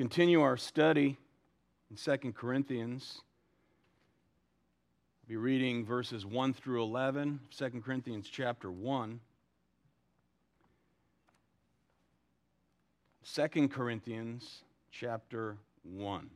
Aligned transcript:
continue 0.00 0.40
our 0.40 0.56
study 0.56 1.18
in 1.90 1.96
2 2.18 2.32
Corinthians. 2.32 3.20
We'll 5.28 5.34
be 5.34 5.36
reading 5.36 5.84
verses 5.84 6.24
1 6.24 6.54
through 6.54 6.82
11, 6.84 7.38
2 7.54 7.70
Corinthians 7.84 8.26
chapter 8.32 8.70
1. 8.70 9.20
2 13.30 13.68
Corinthians 13.68 14.62
chapter 14.90 15.58
1. 15.82 16.30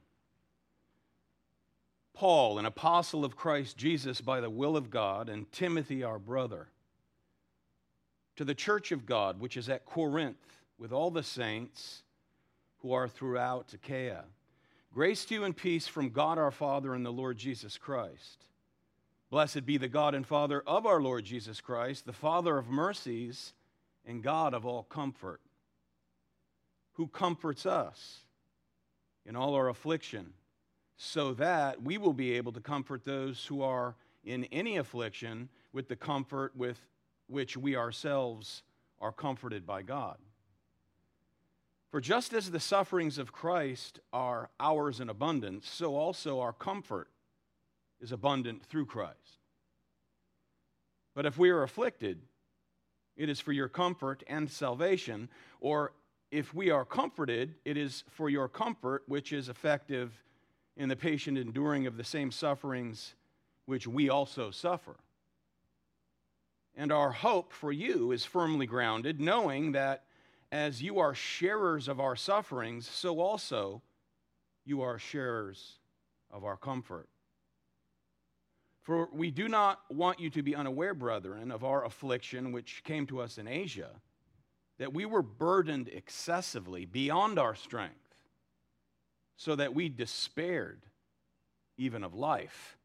Paul, 2.12 2.59
an 2.59 2.67
apostle 2.67 3.25
of 3.25 3.35
Christ 3.35 3.79
Jesus 3.79 4.21
by 4.21 4.43
the 4.43 4.51
will 4.51 4.77
of 4.77 4.91
God, 4.91 5.31
and 5.31 5.51
Timothy, 5.53 6.03
our 6.03 6.19
brother, 6.19 6.69
to 8.37 8.45
the 8.45 8.55
church 8.55 8.93
of 8.93 9.07
God, 9.07 9.41
which 9.41 9.57
is 9.57 9.71
at 9.71 9.87
Corinth, 9.87 10.37
with 10.79 10.93
all 10.93 11.11
the 11.11 11.23
saints 11.23 12.03
who 12.85 12.93
are 12.93 13.09
throughout 13.09 13.73
Achaia. 13.73 14.25
Grace 14.93 15.25
to 15.25 15.35
you 15.36 15.45
and 15.45 15.57
peace 15.57 15.86
from 15.86 16.11
God 16.11 16.36
our 16.36 16.50
Father 16.50 16.93
and 16.93 17.04
the 17.04 17.11
Lord 17.11 17.39
Jesus 17.39 17.79
Christ. 17.79 18.45
Blessed 19.31 19.64
be 19.64 19.79
the 19.79 19.89
God 19.89 20.14
and 20.14 20.26
Father 20.26 20.63
of 20.67 20.85
our 20.85 21.00
Lord 21.00 21.25
Jesus 21.25 21.62
Christ, 21.62 22.04
the 22.04 22.12
Father 22.12 22.59
of 22.59 22.68
mercies 22.68 23.54
and 24.04 24.23
God 24.23 24.53
of 24.53 24.67
all 24.67 24.82
comfort, 24.82 25.40
who 26.93 27.07
comforts 27.07 27.64
us 27.64 28.18
in 29.25 29.35
all 29.35 29.54
our 29.54 29.71
affliction, 29.71 30.35
so 30.98 31.32
that 31.32 31.82
we 31.82 31.96
will 31.96 32.12
be 32.12 32.34
able 32.34 32.53
to 32.53 32.61
comfort 32.61 33.03
those 33.06 33.47
who 33.47 33.62
are 33.62 33.97
in 34.25 34.45
any 34.53 34.77
affliction 34.77 35.48
with 35.73 35.89
the 35.89 35.97
comfort 35.97 36.55
with 36.55 36.78
which 37.28 37.56
we 37.56 37.77
ourselves 37.77 38.62
are 39.01 39.11
comforted 39.11 39.67
by 39.67 39.81
God. 39.81 40.19
For 41.94 42.00
just 42.00 42.33
as 42.33 42.50
the 42.50 42.58
sufferings 42.58 43.19
of 43.19 43.30
Christ 43.30 44.00
are 44.12 44.50
ours 44.58 44.98
in 44.98 45.08
abundance, 45.08 45.70
so 45.70 45.94
also 45.94 46.41
our 46.41 46.53
comfort 46.53 47.09
is 48.01 48.11
abundant 48.11 48.64
through 48.64 48.86
Christ. 48.86 49.39
But 51.14 51.25
if 51.25 51.39
we 51.39 51.51
are 51.51 51.62
afflicted, 51.62 52.20
it 53.17 53.28
is 53.28 53.39
for 53.39 53.53
your 53.53 53.69
comfort 53.69 54.25
and 54.27 54.51
salvation, 54.51 55.28
or 55.61 55.92
if 56.33 56.53
we 56.53 56.69
are 56.69 56.84
comforted, 56.84 57.55
it 57.64 57.77
is 57.77 58.03
for 58.11 58.29
your 58.29 58.48
comfort, 58.48 59.05
which 59.06 59.33
is 59.33 59.48
effective 59.48 60.20
in 60.77 60.89
the 60.89 60.97
patient 60.97 61.39
enduring 61.39 61.86
of 61.86 61.97
the 61.97 62.03
same 62.03 62.33
sufferings 62.33 63.14
which 63.67 63.86
we 63.86 64.08
also 64.08 64.51
suffer. 64.51 64.97
And 66.75 66.91
our 66.91 67.12
hope 67.12 67.53
for 67.53 67.70
you 67.70 68.11
is 68.11 68.25
firmly 68.25 68.67
grounded, 68.67 69.20
knowing 69.20 69.70
that 69.70 70.06
as 70.55 70.81
you 70.81 71.01
are 71.01 71.17
sharers 71.17 71.89
of 71.89 71.99
our 71.99 72.15
sufferings, 72.15 72.89
so 72.89 73.19
also 73.19 73.83
you 74.65 74.83
are 74.83 75.01
sharers 75.01 75.81
of 76.31 76.45
our 76.45 76.57
comfort. 76.57 77.09
For 78.85 79.09
we 79.13 79.33
do 79.33 79.49
not 79.49 79.81
want 79.91 80.21
you 80.21 80.31
to 80.31 80.45
be 80.45 80.55
unaware, 80.55 80.95
brethren, 80.95 81.51
of 81.51 81.65
our 81.65 81.85
affliction 81.85 82.53
which 82.53 82.85
came 82.85 83.05
to 83.09 83.21
us 83.21 83.37
in 83.37 83.49
Asia, 83.49 83.91
that 84.79 84.95
we 84.95 85.05
were 85.05 85.23
burdened 85.23 85.89
excessively 85.89 86.85
beyond 86.85 87.37
our 87.37 87.57
strength, 87.57 88.15
so 89.37 89.57
that 89.57 89.75
we 89.75 89.89
despaired 89.89 90.83
even 91.77 92.05
of 92.05 92.15
life. 92.15 92.77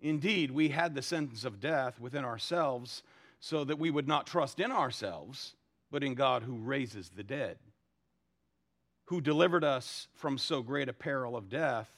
Indeed, 0.00 0.50
we 0.50 0.70
had 0.70 0.96
the 0.96 1.02
sentence 1.02 1.44
of 1.44 1.60
death 1.60 2.00
within 2.00 2.24
ourselves, 2.24 3.04
so 3.38 3.62
that 3.62 3.78
we 3.78 3.92
would 3.92 4.08
not 4.08 4.26
trust 4.26 4.58
in 4.58 4.72
ourselves 4.72 5.54
but 5.92 6.02
in 6.02 6.14
God 6.14 6.42
who 6.42 6.56
raises 6.56 7.10
the 7.10 7.22
dead, 7.22 7.58
who 9.04 9.20
delivered 9.20 9.62
us 9.62 10.08
from 10.14 10.38
so 10.38 10.62
great 10.62 10.88
a 10.88 10.94
peril 10.94 11.36
of 11.36 11.50
death 11.50 11.90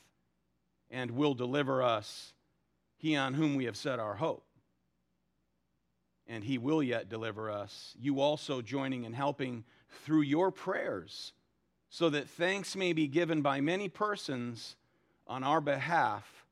and 0.91 1.13
will 1.13 1.35
deliver 1.35 1.81
us, 1.81 2.35
he 2.97 3.15
on 3.15 3.35
whom 3.35 3.55
we 3.55 3.67
have 3.67 3.77
set 3.77 4.01
our 4.01 4.17
hope. 4.17 4.45
And 6.27 6.43
he 6.43 6.59
will 6.59 6.83
yet 6.83 7.09
deliver 7.09 7.49
us, 7.49 7.95
you 7.99 8.21
also 8.21 8.61
joining 8.61 9.07
and 9.07 9.15
helping 9.15 9.63
through 10.05 10.23
your 10.23 10.51
prayers, 10.51 11.33
so 11.89 12.11
that 12.11 12.29
thanks 12.29 12.75
may 12.75 12.93
be 12.93 13.07
given 13.07 13.43
by 13.43 13.61
many 13.61 13.89
persons 13.89 14.75
on 15.29 15.45
our 15.45 15.61
behalf 15.61 16.45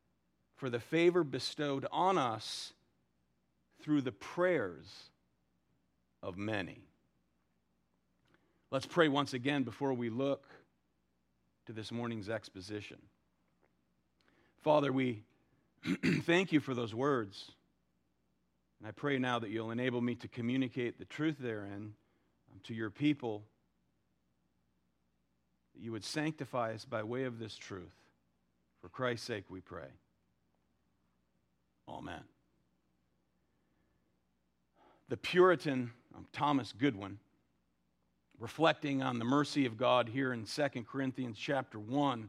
for 0.54 0.70
the 0.70 0.78
favor 0.78 1.24
bestowed 1.24 1.86
on 1.91 2.19
us 2.19 2.72
through 3.80 4.03
the 4.03 4.12
prayers 4.12 5.10
of 6.22 6.36
many. 6.36 6.91
Let's 8.72 8.87
pray 8.87 9.09
once 9.09 9.34
again 9.34 9.65
before 9.65 9.93
we 9.93 10.09
look 10.09 10.47
to 11.66 11.75
this 11.75 11.93
morning's 11.93 12.31
exposition. 12.31 12.97
Father, 14.62 14.91
we 14.91 15.25
thank 16.22 16.53
you 16.53 16.60
for 16.60 16.72
those 16.72 16.94
words. 16.94 17.50
And 18.78 18.88
I 18.88 18.93
pray 18.93 19.19
now 19.19 19.38
that 19.41 19.50
you'll 19.50 19.72
enable 19.72 20.00
me 20.00 20.15
to 20.15 20.27
communicate 20.27 20.99
the 20.99 21.05
truth 21.05 21.37
therein 21.38 21.93
um, 22.50 22.60
to 22.62 22.72
your 22.72 22.88
people, 22.88 23.43
that 25.75 25.83
you 25.83 25.93
would 25.93 26.03
sanctify 26.03 26.72
us 26.72 26.87
by 26.87 27.03
way 27.03 27.25
of 27.25 27.39
this 27.39 27.54
truth. 27.54 27.93
For 28.81 28.89
Christ's 28.89 29.27
sake, 29.27 29.44
we 29.50 29.60
pray. 29.60 29.91
Amen. 31.87 32.22
The 35.10 35.19
Puritan 35.19 35.91
um, 36.16 36.27
Thomas 36.33 36.72
Goodwin 36.72 37.19
reflecting 38.42 39.04
on 39.04 39.20
the 39.20 39.25
mercy 39.25 39.66
of 39.66 39.78
God 39.78 40.08
here 40.08 40.32
in 40.32 40.44
2 40.44 40.69
Corinthians 40.82 41.38
chapter 41.38 41.78
1 41.78 42.28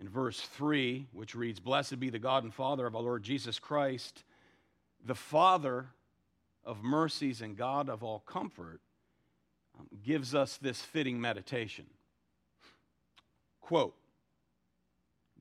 in 0.00 0.08
verse 0.08 0.40
3, 0.40 1.08
which 1.12 1.34
reads, 1.34 1.60
Blessed 1.60 2.00
be 2.00 2.08
the 2.08 2.18
God 2.18 2.42
and 2.42 2.54
Father 2.54 2.86
of 2.86 2.96
our 2.96 3.02
Lord 3.02 3.22
Jesus 3.22 3.58
Christ, 3.58 4.24
the 5.04 5.14
Father 5.14 5.88
of 6.64 6.82
mercies 6.82 7.42
and 7.42 7.54
God 7.54 7.90
of 7.90 8.02
all 8.02 8.20
comfort, 8.20 8.80
um, 9.78 9.86
gives 10.02 10.34
us 10.34 10.56
this 10.56 10.80
fitting 10.80 11.20
meditation. 11.20 11.84
Quote, 13.60 13.94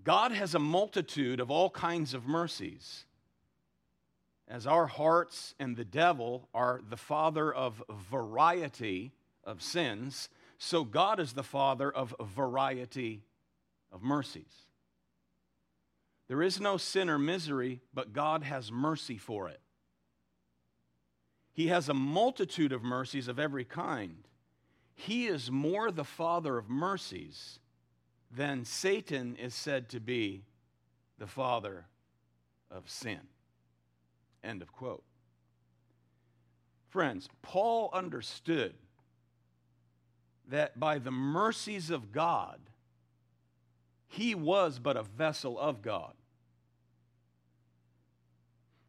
God 0.04 0.34
has 0.34 0.56
a 0.56 0.60
multitude 0.60 1.40
of 1.40 1.50
all 1.50 1.70
kinds 1.70 2.14
of 2.14 2.28
mercies. 2.28 3.06
As 4.50 4.68
our 4.68 4.88
hearts 4.88 5.56
and 5.58 5.78
the 5.78 5.86
devil 5.86 6.50
are 6.54 6.82
the 6.90 6.98
father 6.98 7.50
of 7.50 7.82
variety, 7.90 9.14
of 9.46 9.62
sins, 9.62 10.30
so 10.58 10.84
God 10.84 11.20
is 11.20 11.34
the 11.34 11.44
Father 11.44 11.92
of 11.92 12.16
a 12.20 12.24
variety 12.24 13.24
of 13.92 14.02
mercies. 14.02 14.66
There 16.28 16.42
is 16.42 16.60
no 16.60 16.78
sin 16.78 17.10
or 17.10 17.20
misery, 17.20 17.82
but 17.94 18.14
God 18.14 18.44
has 18.44 18.72
mercy 18.72 19.18
for 19.18 19.48
it. 19.48 19.62
He 21.54 21.68
has 21.68 21.88
a 21.88 21.94
multitude 21.94 22.74
of 22.74 22.84
mercies 22.84 23.28
of 23.28 23.40
every 23.40 23.64
kind. 23.64 24.28
He 24.96 25.28
is 25.28 25.52
more 25.52 25.92
the 25.92 26.04
Father 26.04 26.58
of 26.58 26.70
mercies 26.70 27.60
than 28.32 28.66
Satan 28.66 29.36
is 29.36 29.54
said 29.54 29.90
to 29.90 30.00
be 30.00 30.44
the 31.18 31.28
Father 31.28 31.86
of 32.72 32.90
sin. 32.90 33.20
End 34.44 34.62
of 34.62 34.72
quote. 34.74 35.04
Friends, 36.90 37.30
Paul 37.42 37.90
understood 37.94 38.74
that 40.50 40.80
by 40.80 41.00
the 41.00 41.12
mercies 41.12 41.90
of 41.90 42.12
God, 42.12 42.60
he 44.08 44.36
was 44.36 44.80
but 44.80 44.98
a 44.98 45.04
vessel 45.04 45.60
of 45.60 45.82
God. 45.82 46.14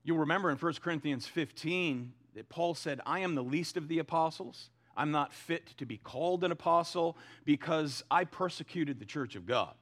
You'll 0.04 0.18
remember 0.18 0.50
in 0.50 0.56
1 0.56 0.74
Corinthians 0.74 1.26
15 1.26 2.12
that 2.34 2.48
Paul 2.48 2.74
said, 2.74 3.00
I 3.04 3.20
am 3.20 3.34
the 3.34 3.42
least 3.42 3.76
of 3.76 3.88
the 3.88 3.98
apostles. 3.98 4.70
I'm 4.96 5.10
not 5.10 5.32
fit 5.32 5.76
to 5.78 5.86
be 5.86 5.96
called 5.96 6.44
an 6.44 6.52
apostle 6.52 7.16
because 7.44 8.04
I 8.10 8.24
persecuted 8.24 8.98
the 8.98 9.04
church 9.04 9.34
of 9.34 9.46
God. 9.46 9.74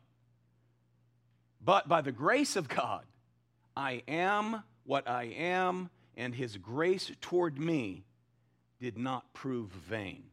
But 1.62 1.88
by 1.88 2.00
the 2.00 2.12
grace 2.12 2.56
of 2.56 2.68
God, 2.68 3.04
I 3.76 4.02
am 4.08 4.62
what 4.84 5.08
I 5.08 5.24
am, 5.24 5.90
and 6.16 6.34
his 6.34 6.56
grace 6.56 7.10
toward 7.20 7.58
me 7.58 8.04
did 8.80 8.98
not 8.98 9.32
prove 9.32 9.70
vain. 9.70 10.24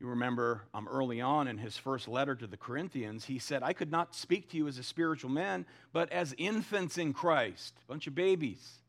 You 0.00 0.08
remember 0.08 0.62
um, 0.74 0.86
early 0.88 1.20
on 1.20 1.48
in 1.48 1.56
his 1.56 1.76
first 1.76 2.06
letter 2.06 2.34
to 2.34 2.46
the 2.46 2.56
Corinthians, 2.56 3.24
he 3.24 3.38
said, 3.38 3.62
I 3.62 3.72
could 3.72 3.90
not 3.90 4.14
speak 4.14 4.50
to 4.50 4.56
you 4.56 4.68
as 4.68 4.76
a 4.78 4.82
spiritual 4.82 5.30
man, 5.30 5.64
but 5.92 6.12
as 6.12 6.34
infants 6.36 6.98
in 6.98 7.14
Christ, 7.14 7.74
a 7.82 7.92
bunch 7.92 8.06
of 8.06 8.14
babies. 8.14 8.82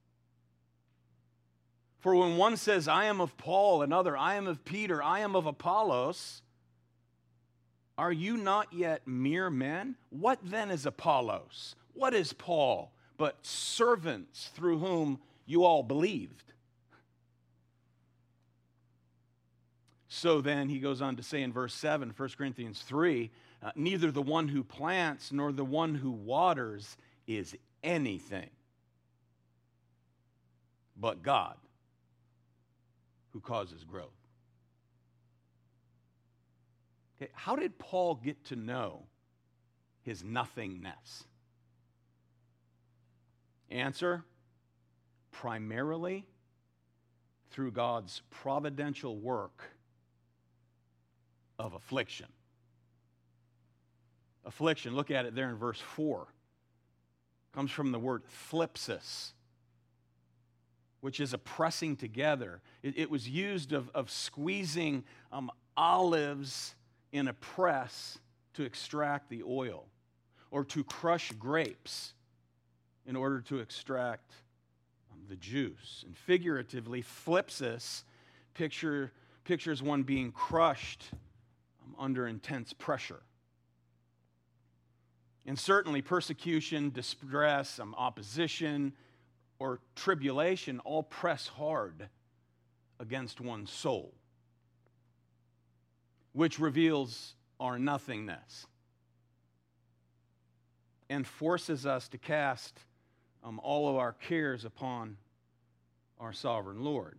For 2.00 2.14
when 2.14 2.38
one 2.38 2.58
says, 2.58 2.88
I 2.88 3.06
am 3.06 3.22
of 3.22 3.38
Paul, 3.38 3.82
another, 3.82 4.18
I 4.18 4.36
am 4.36 4.48
of 4.48 4.66
Peter, 4.66 5.02
I 5.02 5.20
am 5.22 5.36
of 5.36 5.46
Apollos, 5.46 6.42
are 7.98 8.12
you 8.12 8.38
not 8.38 8.72
yet 8.74 9.08
mere 9.08 9.50
men? 9.50 9.96
What 10.10 10.40
then 10.44 10.70
is 10.70 10.86
Apollos? 10.86 11.76
What 11.94 12.14
is 12.14 12.34
Paul? 12.34 12.92
But 13.18 13.44
servants 13.44 14.52
through 14.54 14.80
whom 14.80 15.20
you 15.46 15.64
all 15.64 15.82
believed 15.82 16.54
So 20.08 20.42
then 20.42 20.70
he 20.70 20.80
goes 20.80 21.02
on 21.02 21.18
to 21.18 21.24
say 21.24 21.42
in 21.42 21.52
verse 21.52 21.74
7, 21.74 22.14
1 22.16 22.30
Corinthians 22.38 22.82
3 22.82 23.30
uh, 23.64 23.72
neither 23.76 24.12
the 24.12 24.22
one 24.22 24.48
who 24.48 24.64
plants 24.64 25.32
nor 25.32 25.52
the 25.52 25.66
one 25.66 25.96
who 25.96 26.12
waters 26.12 26.96
is 27.26 27.56
anything, 27.84 28.50
but 30.96 31.24
God 31.24 31.56
who 33.34 33.40
causes 33.40 33.84
growth. 33.84 34.12
Okay, 37.20 37.32
how 37.34 37.56
did 37.56 37.80
Paul 37.80 38.16
get 38.16 38.46
to 38.46 38.56
know 38.56 39.04
his 40.04 40.24
nothingness? 40.24 41.24
Answer 43.70 44.24
primarily 45.32 46.26
through 47.50 47.72
God's 47.72 48.22
providential 48.30 49.18
work 49.18 49.77
of 51.60 51.74
affliction. 51.74 52.28
Affliction, 54.46 54.96
look 54.96 55.12
at 55.12 55.26
it 55.26 55.36
there 55.36 55.50
in 55.50 55.56
verse 55.56 55.80
4, 55.80 56.28
comes 57.54 57.72
from 57.72 57.92
the 57.92 58.00
word 58.00 58.24
thlipsis, 58.52 59.32
which 61.02 61.20
is 61.20 61.34
a 61.34 61.38
pressing 61.38 61.96
together. 61.96 62.62
It, 62.84 62.98
it 62.98 63.10
was 63.10 63.28
used 63.28 63.74
of, 63.74 63.90
of 63.94 64.10
squeezing 64.10 65.04
um, 65.32 65.52
olives 65.76 66.76
in 67.12 67.28
a 67.28 67.34
press 67.34 68.20
to 68.54 68.64
extract 68.64 69.30
the 69.30 69.44
oil, 69.44 69.86
or 70.50 70.64
to 70.66 70.84
crush 70.84 71.32
grapes 71.34 72.14
in 73.06 73.16
order 73.16 73.42
to 73.42 73.60
extract 73.60 74.34
um, 75.12 75.20
the 75.30 75.36
juice. 75.36 76.04
And 76.06 76.18
figuratively, 76.18 77.04
thlipsis 77.04 78.04
picture, 78.54 79.12
pictures 79.44 79.84
one 79.84 80.04
being 80.04 80.32
crushed 80.32 81.04
under 81.98 82.28
intense 82.28 82.74
pressure. 82.74 83.22
And 85.46 85.58
certainly, 85.58 86.02
persecution, 86.02 86.90
distress, 86.90 87.80
um, 87.80 87.96
opposition, 87.98 88.94
or 89.60 89.80
tribulation 89.96 90.80
all 90.80 91.04
press 91.04 91.48
hard 91.48 92.10
against 93.00 93.40
one's 93.40 93.72
soul, 93.72 94.14
which 96.34 96.60
reveals 96.60 97.36
our 97.60 97.80
nothingness 97.80 98.68
and 101.10 101.26
forces 101.26 101.86
us 101.86 102.08
to 102.10 102.18
cast 102.18 102.80
um, 103.44 103.60
all 103.64 103.90
of 103.90 103.96
our 103.96 104.14
cares 104.14 104.66
upon 104.66 105.18
our 106.20 106.34
sovereign 106.34 106.84
Lord. 106.84 107.18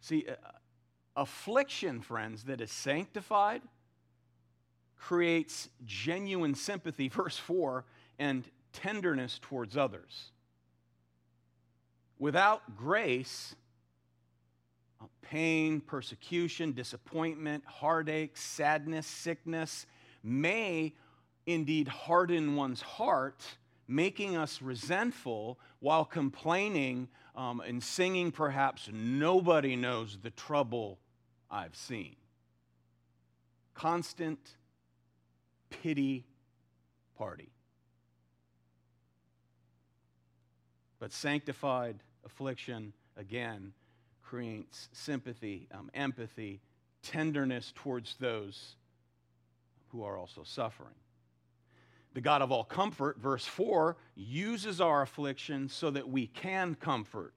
See, 0.00 0.26
uh, 0.28 0.34
affliction, 1.16 2.00
friends, 2.00 2.44
that 2.44 2.60
is 2.60 2.70
sanctified 2.70 3.62
creates 4.96 5.68
genuine 5.84 6.54
sympathy, 6.54 7.08
verse 7.08 7.36
4, 7.36 7.84
and 8.18 8.44
tenderness 8.72 9.38
towards 9.42 9.76
others. 9.76 10.30
Without 12.18 12.76
grace, 12.76 13.56
uh, 15.00 15.06
pain, 15.22 15.80
persecution, 15.80 16.72
disappointment, 16.72 17.64
heartache, 17.66 18.36
sadness, 18.36 19.06
sickness 19.06 19.86
may 20.22 20.92
indeed 21.46 21.88
harden 21.88 22.54
one's 22.54 22.80
heart, 22.80 23.44
making 23.94 24.36
us 24.36 24.62
resentful 24.62 25.58
while 25.80 26.04
complaining 26.04 27.08
um, 27.34 27.60
and 27.60 27.82
singing, 27.82 28.30
perhaps, 28.30 28.88
nobody 28.92 29.76
knows 29.76 30.18
the 30.22 30.30
trouble 30.30 30.98
I've 31.50 31.76
seen. 31.76 32.16
Constant 33.74 34.38
pity 35.70 36.24
party. 37.16 37.50
But 40.98 41.12
sanctified 41.12 41.96
affliction, 42.24 42.92
again, 43.16 43.72
creates 44.22 44.88
sympathy, 44.92 45.68
um, 45.72 45.90
empathy, 45.94 46.60
tenderness 47.02 47.72
towards 47.74 48.14
those 48.16 48.76
who 49.88 50.04
are 50.04 50.16
also 50.16 50.42
suffering. 50.44 50.94
The 52.14 52.20
God 52.20 52.42
of 52.42 52.52
all 52.52 52.64
comfort, 52.64 53.18
verse 53.18 53.46
4, 53.46 53.96
uses 54.14 54.80
our 54.80 55.02
affliction 55.02 55.68
so 55.68 55.90
that 55.90 56.08
we 56.08 56.26
can 56.26 56.74
comfort 56.74 57.34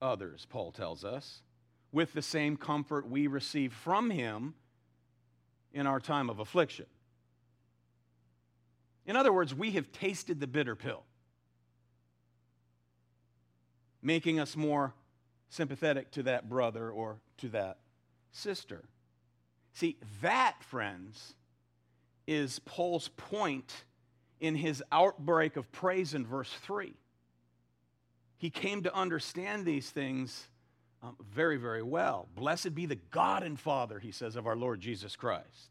others, 0.00 0.46
Paul 0.48 0.72
tells 0.72 1.04
us, 1.04 1.42
with 1.90 2.12
the 2.12 2.22
same 2.22 2.56
comfort 2.56 3.08
we 3.08 3.26
receive 3.26 3.72
from 3.72 4.10
him 4.10 4.54
in 5.72 5.86
our 5.86 6.00
time 6.00 6.30
of 6.30 6.38
affliction. 6.38 6.86
In 9.04 9.16
other 9.16 9.32
words, 9.32 9.54
we 9.54 9.72
have 9.72 9.90
tasted 9.90 10.38
the 10.38 10.46
bitter 10.46 10.76
pill, 10.76 11.02
making 14.00 14.38
us 14.38 14.56
more 14.56 14.94
sympathetic 15.48 16.10
to 16.12 16.22
that 16.22 16.48
brother 16.48 16.90
or 16.90 17.18
to 17.38 17.48
that 17.48 17.78
sister. 18.30 18.84
See, 19.72 19.98
that, 20.20 20.62
friends, 20.62 21.34
is 22.26 22.58
Paul's 22.60 23.08
point 23.08 23.84
in 24.40 24.54
his 24.54 24.82
outbreak 24.90 25.56
of 25.56 25.70
praise 25.72 26.14
in 26.14 26.26
verse 26.26 26.52
3. 26.62 26.94
He 28.38 28.50
came 28.50 28.82
to 28.82 28.94
understand 28.94 29.64
these 29.64 29.90
things 29.90 30.48
um, 31.02 31.16
very, 31.32 31.56
very 31.56 31.82
well. 31.82 32.28
Blessed 32.34 32.74
be 32.74 32.86
the 32.86 32.98
God 33.10 33.42
and 33.42 33.58
Father, 33.58 33.98
he 33.98 34.12
says, 34.12 34.36
of 34.36 34.46
our 34.46 34.56
Lord 34.56 34.80
Jesus 34.80 35.16
Christ. 35.16 35.70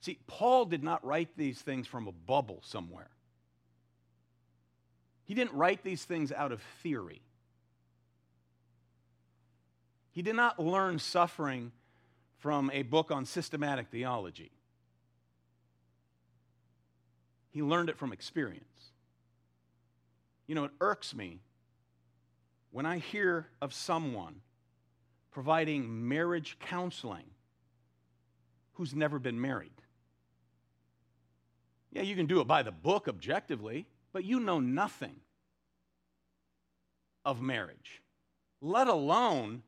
See, 0.00 0.18
Paul 0.26 0.66
did 0.66 0.82
not 0.82 1.04
write 1.04 1.30
these 1.36 1.60
things 1.60 1.86
from 1.86 2.06
a 2.06 2.12
bubble 2.12 2.60
somewhere. 2.62 3.10
He 5.24 5.34
didn't 5.34 5.54
write 5.54 5.82
these 5.82 6.04
things 6.04 6.30
out 6.32 6.52
of 6.52 6.62
theory. 6.82 7.22
He 10.12 10.22
did 10.22 10.36
not 10.36 10.60
learn 10.60 10.98
suffering 10.98 11.72
from 12.38 12.70
a 12.72 12.82
book 12.82 13.10
on 13.10 13.24
systematic 13.24 13.88
theology. 13.88 14.50
He 17.54 17.62
learned 17.62 17.88
it 17.88 17.96
from 17.96 18.12
experience. 18.12 18.90
You 20.48 20.56
know, 20.56 20.64
it 20.64 20.72
irks 20.80 21.14
me 21.14 21.38
when 22.72 22.84
I 22.84 22.98
hear 22.98 23.46
of 23.62 23.72
someone 23.72 24.40
providing 25.30 26.08
marriage 26.08 26.58
counseling 26.58 27.26
who's 28.72 28.92
never 28.92 29.20
been 29.20 29.40
married. 29.40 29.70
Yeah, 31.92 32.02
you 32.02 32.16
can 32.16 32.26
do 32.26 32.40
it 32.40 32.48
by 32.48 32.64
the 32.64 32.72
book 32.72 33.06
objectively, 33.06 33.86
but 34.12 34.24
you 34.24 34.40
know 34.40 34.58
nothing 34.58 35.14
of 37.24 37.40
marriage, 37.40 38.02
let 38.60 38.88
alone 38.88 39.62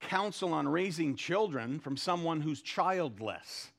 counsel 0.00 0.52
on 0.52 0.68
raising 0.68 1.16
children 1.16 1.80
from 1.80 1.96
someone 1.96 2.42
who's 2.42 2.60
childless 2.60 3.71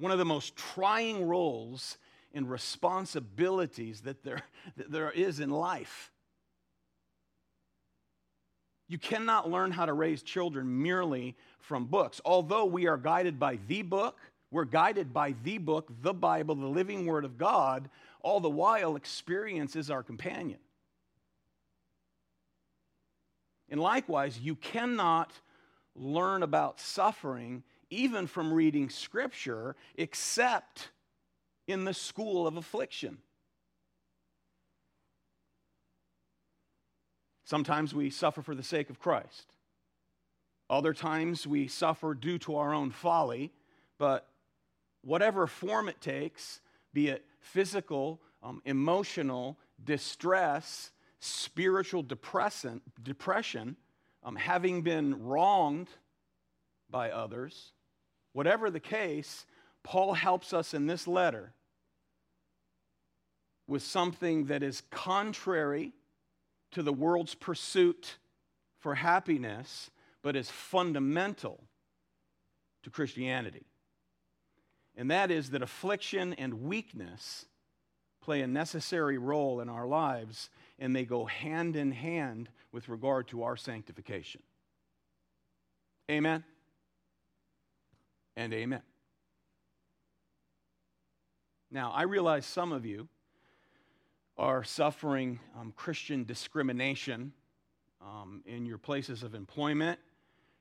one 0.00 0.10
of 0.10 0.18
the 0.18 0.24
most 0.24 0.56
trying 0.56 1.26
roles 1.26 1.98
and 2.32 2.50
responsibilities 2.50 4.00
that 4.02 4.24
there, 4.24 4.42
that 4.76 4.90
there 4.90 5.10
is 5.10 5.40
in 5.40 5.50
life. 5.50 6.10
You 8.88 8.98
cannot 8.98 9.48
learn 9.48 9.70
how 9.70 9.86
to 9.86 9.92
raise 9.92 10.22
children 10.22 10.82
merely 10.82 11.36
from 11.60 11.84
books. 11.84 12.20
Although 12.24 12.64
we 12.64 12.88
are 12.88 12.96
guided 12.96 13.38
by 13.38 13.58
the 13.68 13.82
book, 13.82 14.18
we're 14.50 14.64
guided 14.64 15.12
by 15.12 15.36
the 15.44 15.58
book, 15.58 15.92
the 16.02 16.14
Bible, 16.14 16.56
the 16.56 16.66
living 16.66 17.06
Word 17.06 17.24
of 17.24 17.38
God, 17.38 17.88
all 18.20 18.40
the 18.40 18.50
while 18.50 18.96
experience 18.96 19.76
is 19.76 19.90
our 19.90 20.02
companion. 20.02 20.58
And 23.68 23.80
likewise, 23.80 24.40
you 24.40 24.56
cannot 24.56 25.30
learn 25.94 26.42
about 26.42 26.80
suffering 26.80 27.62
even 27.90 28.26
from 28.26 28.52
reading 28.52 28.88
scripture, 28.88 29.76
except 29.96 30.90
in 31.66 31.84
the 31.84 31.94
school 31.94 32.46
of 32.46 32.56
affliction. 32.56 33.18
Sometimes 37.44 37.92
we 37.92 38.10
suffer 38.10 38.42
for 38.42 38.54
the 38.54 38.62
sake 38.62 38.90
of 38.90 39.00
Christ. 39.00 39.56
Other 40.68 40.94
times 40.94 41.48
we 41.48 41.66
suffer 41.66 42.14
due 42.14 42.38
to 42.38 42.54
our 42.54 42.72
own 42.72 42.92
folly, 42.92 43.52
but 43.98 44.28
whatever 45.02 45.48
form 45.48 45.88
it 45.88 46.00
takes, 46.00 46.60
be 46.92 47.08
it 47.08 47.24
physical, 47.40 48.20
um, 48.42 48.62
emotional, 48.64 49.58
distress, 49.82 50.92
spiritual 51.18 52.04
depression, 52.04 53.76
um, 54.22 54.36
having 54.36 54.82
been 54.82 55.20
wronged 55.24 55.88
by 56.88 57.10
others, 57.10 57.72
Whatever 58.32 58.70
the 58.70 58.80
case, 58.80 59.46
Paul 59.82 60.14
helps 60.14 60.52
us 60.52 60.74
in 60.74 60.86
this 60.86 61.06
letter 61.06 61.52
with 63.66 63.82
something 63.82 64.46
that 64.46 64.62
is 64.62 64.82
contrary 64.90 65.92
to 66.72 66.82
the 66.82 66.92
world's 66.92 67.34
pursuit 67.34 68.16
for 68.78 68.94
happiness, 68.94 69.90
but 70.22 70.36
is 70.36 70.50
fundamental 70.50 71.64
to 72.82 72.90
Christianity. 72.90 73.66
And 74.96 75.10
that 75.10 75.30
is 75.30 75.50
that 75.50 75.62
affliction 75.62 76.34
and 76.34 76.62
weakness 76.62 77.46
play 78.20 78.42
a 78.42 78.46
necessary 78.46 79.18
role 79.18 79.60
in 79.60 79.68
our 79.68 79.86
lives, 79.86 80.50
and 80.78 80.94
they 80.94 81.04
go 81.04 81.24
hand 81.24 81.74
in 81.76 81.92
hand 81.92 82.48
with 82.72 82.88
regard 82.88 83.28
to 83.28 83.42
our 83.42 83.56
sanctification. 83.56 84.42
Amen 86.10 86.44
and 88.40 88.54
amen. 88.54 88.80
Now, 91.70 91.92
I 91.94 92.02
realize 92.04 92.46
some 92.46 92.72
of 92.72 92.86
you 92.86 93.06
are 94.38 94.64
suffering 94.64 95.38
um, 95.60 95.74
Christian 95.76 96.24
discrimination 96.24 97.34
um, 98.00 98.42
in 98.46 98.64
your 98.64 98.78
places 98.78 99.22
of 99.22 99.34
employment, 99.34 99.98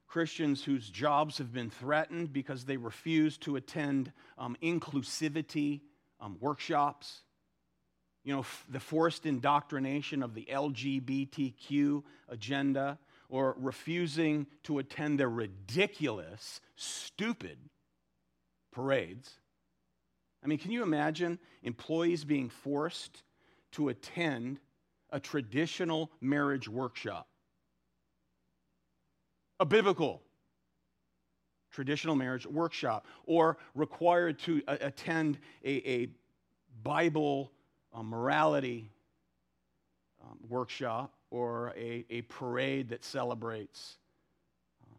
Christians 0.08 0.62
whose 0.62 0.90
jobs 0.90 1.38
have 1.38 1.54
been 1.54 1.70
threatened 1.70 2.34
because 2.34 2.66
they 2.66 2.76
refuse 2.76 3.38
to 3.38 3.56
attend 3.56 4.12
um, 4.38 4.58
inclusivity 4.62 5.80
um, 6.20 6.36
workshops. 6.42 7.22
You 8.26 8.34
know, 8.34 8.40
f- 8.42 8.66
the 8.68 8.82
forced 8.82 9.26
indoctrination 9.26 10.22
of 10.22 10.34
the 10.34 10.46
LGBTQ 10.52 12.04
agenda, 12.28 13.00
or 13.30 13.56
refusing 13.60 14.48
to 14.64 14.80
attend 14.80 15.20
their 15.20 15.30
ridiculous, 15.30 16.60
stupid 16.76 17.58
parades. 18.72 19.38
I 20.44 20.48
mean, 20.48 20.58
can 20.58 20.72
you 20.72 20.84
imagine 20.84 21.38
employees 21.64 22.24
being 22.24 22.50
forced 22.50 23.24
to 23.74 23.90
attend 23.90 24.60
a 25.12 25.20
traditional 25.20 26.12
marriage 26.22 26.68
workshop? 26.68 27.28
A 29.60 29.66
biblical 29.66 30.24
traditional 31.72 32.16
marriage 32.16 32.48
workshop, 32.48 33.06
or 33.26 33.58
required 33.76 34.40
to 34.40 34.62
a- 34.68 34.88
attend 34.88 35.38
a, 35.64 35.88
a 35.88 36.08
Bible 36.82 37.52
uh, 37.94 38.02
morality 38.02 38.90
um, 40.24 40.38
workshop 40.48 41.14
or 41.32 41.74
a, 41.78 42.06
a 42.10 42.22
parade 42.24 42.90
that 42.90 43.04
celebrates 43.04 43.98
um, 44.84 44.98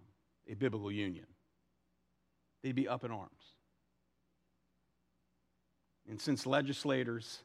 a 0.48 0.54
biblical 0.54 0.92
union. 0.92 1.26
They'd 2.62 2.74
be 2.74 2.88
up 2.88 3.04
in 3.04 3.10
arms. 3.10 3.30
And 6.08 6.20
since 6.20 6.46
legislators 6.46 7.40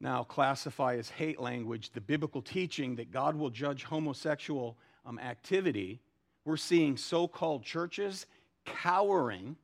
now 0.00 0.24
classify 0.24 0.96
as 0.96 1.10
hate 1.10 1.40
language 1.40 1.90
the 1.90 2.00
biblical 2.00 2.42
teaching 2.42 2.96
that 2.96 3.10
God 3.10 3.36
will 3.36 3.50
judge 3.50 3.84
homosexual 3.84 4.76
um, 5.06 5.18
activity, 5.18 6.00
we're 6.44 6.56
seeing 6.56 6.96
so 6.96 7.28
called 7.28 7.62
churches 7.62 8.26
cowering 8.64 9.56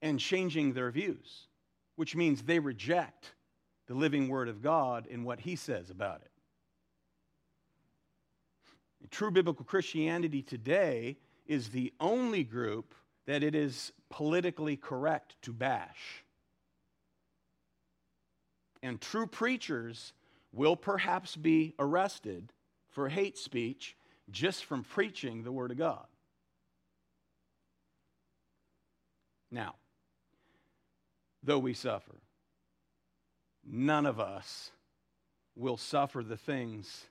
and 0.00 0.18
changing 0.18 0.72
their 0.72 0.90
views, 0.90 1.48
which 1.96 2.14
means 2.14 2.42
they 2.42 2.58
reject 2.58 3.32
the 3.86 3.94
living 3.94 4.28
Word 4.28 4.48
of 4.48 4.62
God 4.62 5.06
and 5.10 5.24
what 5.24 5.40
He 5.40 5.56
says 5.56 5.90
about 5.90 6.20
it. 6.22 6.27
True 9.10 9.30
biblical 9.30 9.64
Christianity 9.64 10.42
today 10.42 11.16
is 11.46 11.70
the 11.70 11.92
only 12.00 12.44
group 12.44 12.94
that 13.26 13.42
it 13.42 13.54
is 13.54 13.92
politically 14.10 14.76
correct 14.76 15.36
to 15.42 15.52
bash. 15.52 16.24
And 18.82 19.00
true 19.00 19.26
preachers 19.26 20.12
will 20.52 20.76
perhaps 20.76 21.36
be 21.36 21.74
arrested 21.78 22.52
for 22.90 23.08
hate 23.08 23.38
speech 23.38 23.96
just 24.30 24.64
from 24.64 24.84
preaching 24.84 25.42
the 25.42 25.52
Word 25.52 25.70
of 25.70 25.78
God. 25.78 26.06
Now, 29.50 29.76
though 31.42 31.58
we 31.58 31.72
suffer, 31.72 32.16
none 33.64 34.06
of 34.06 34.20
us 34.20 34.70
will 35.56 35.76
suffer 35.76 36.22
the 36.22 36.36
things 36.36 37.06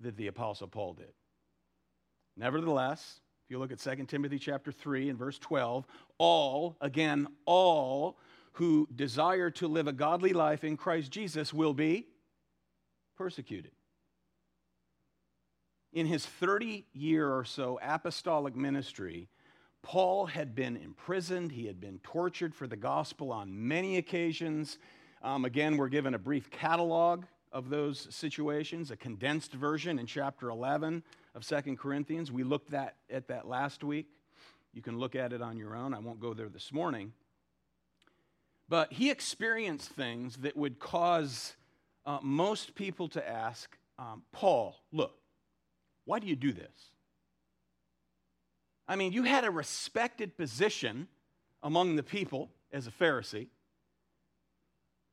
that 0.00 0.16
the 0.16 0.26
apostle 0.26 0.68
Paul 0.68 0.94
did. 0.94 1.12
Nevertheless, 2.36 3.20
if 3.44 3.50
you 3.50 3.58
look 3.58 3.72
at 3.72 3.78
2 3.78 4.04
Timothy 4.06 4.38
chapter 4.38 4.72
3 4.72 5.10
and 5.10 5.18
verse 5.18 5.38
12, 5.38 5.86
all, 6.18 6.76
again, 6.80 7.28
all 7.44 8.18
who 8.52 8.88
desire 8.94 9.50
to 9.50 9.68
live 9.68 9.86
a 9.86 9.92
godly 9.92 10.32
life 10.32 10.64
in 10.64 10.76
Christ 10.76 11.10
Jesus 11.10 11.52
will 11.52 11.74
be 11.74 12.06
persecuted. 13.16 13.72
In 15.92 16.06
his 16.06 16.26
30 16.26 16.86
year 16.92 17.30
or 17.30 17.44
so 17.44 17.78
apostolic 17.82 18.56
ministry, 18.56 19.28
Paul 19.82 20.26
had 20.26 20.54
been 20.54 20.76
imprisoned, 20.76 21.52
he 21.52 21.66
had 21.66 21.80
been 21.80 22.00
tortured 22.02 22.54
for 22.54 22.66
the 22.66 22.76
gospel 22.76 23.30
on 23.30 23.68
many 23.68 23.98
occasions. 23.98 24.78
Um, 25.22 25.44
again, 25.44 25.76
we're 25.76 25.88
given 25.88 26.14
a 26.14 26.18
brief 26.18 26.50
catalog 26.50 27.24
of 27.54 27.70
those 27.70 28.08
situations, 28.10 28.90
a 28.90 28.96
condensed 28.96 29.52
version 29.52 30.00
in 30.00 30.06
chapter 30.06 30.50
11 30.50 31.04
of 31.36 31.44
Second 31.44 31.78
Corinthians. 31.78 32.32
We 32.32 32.42
looked 32.42 32.74
at, 32.74 32.96
at 33.08 33.28
that 33.28 33.46
last 33.46 33.84
week. 33.84 34.08
You 34.72 34.82
can 34.82 34.98
look 34.98 35.14
at 35.14 35.32
it 35.32 35.40
on 35.40 35.56
your 35.56 35.76
own. 35.76 35.94
I 35.94 36.00
won't 36.00 36.18
go 36.18 36.34
there 36.34 36.48
this 36.48 36.72
morning. 36.72 37.12
But 38.68 38.92
he 38.92 39.08
experienced 39.10 39.90
things 39.90 40.38
that 40.38 40.56
would 40.56 40.80
cause 40.80 41.54
uh, 42.04 42.18
most 42.22 42.74
people 42.74 43.08
to 43.10 43.26
ask, 43.26 43.78
um, 44.00 44.22
Paul, 44.32 44.74
look, 44.92 45.14
why 46.06 46.18
do 46.18 46.26
you 46.26 46.36
do 46.36 46.52
this? 46.52 46.90
I 48.88 48.96
mean, 48.96 49.12
you 49.12 49.22
had 49.22 49.44
a 49.44 49.50
respected 49.50 50.36
position 50.36 51.06
among 51.62 51.94
the 51.94 52.02
people 52.02 52.50
as 52.72 52.88
a 52.88 52.90
Pharisee. 52.90 53.46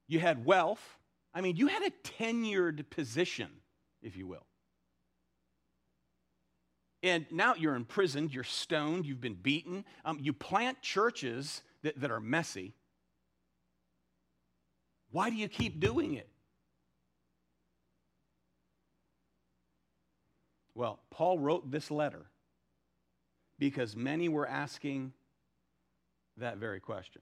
You 0.07 0.19
had 0.19 0.43
wealth. 0.43 0.97
I 1.33 1.41
mean, 1.41 1.55
you 1.55 1.67
had 1.67 1.83
a 1.83 1.91
tenured 2.03 2.89
position, 2.89 3.49
if 4.01 4.17
you 4.17 4.27
will. 4.27 4.45
And 7.03 7.25
now 7.31 7.55
you're 7.55 7.75
imprisoned, 7.75 8.33
you're 8.33 8.43
stoned, 8.43 9.05
you've 9.05 9.21
been 9.21 9.35
beaten. 9.35 9.85
Um, 10.05 10.19
you 10.21 10.33
plant 10.33 10.81
churches 10.81 11.61
that, 11.81 11.99
that 11.99 12.11
are 12.11 12.19
messy. 12.19 12.73
Why 15.11 15.29
do 15.29 15.35
you 15.35 15.47
keep 15.47 15.79
doing 15.79 16.13
it? 16.13 16.29
Well, 20.75 20.99
Paul 21.09 21.39
wrote 21.39 21.69
this 21.69 21.91
letter 21.91 22.25
because 23.59 23.95
many 23.95 24.29
were 24.29 24.47
asking 24.47 25.13
that 26.37 26.57
very 26.57 26.79
question. 26.79 27.21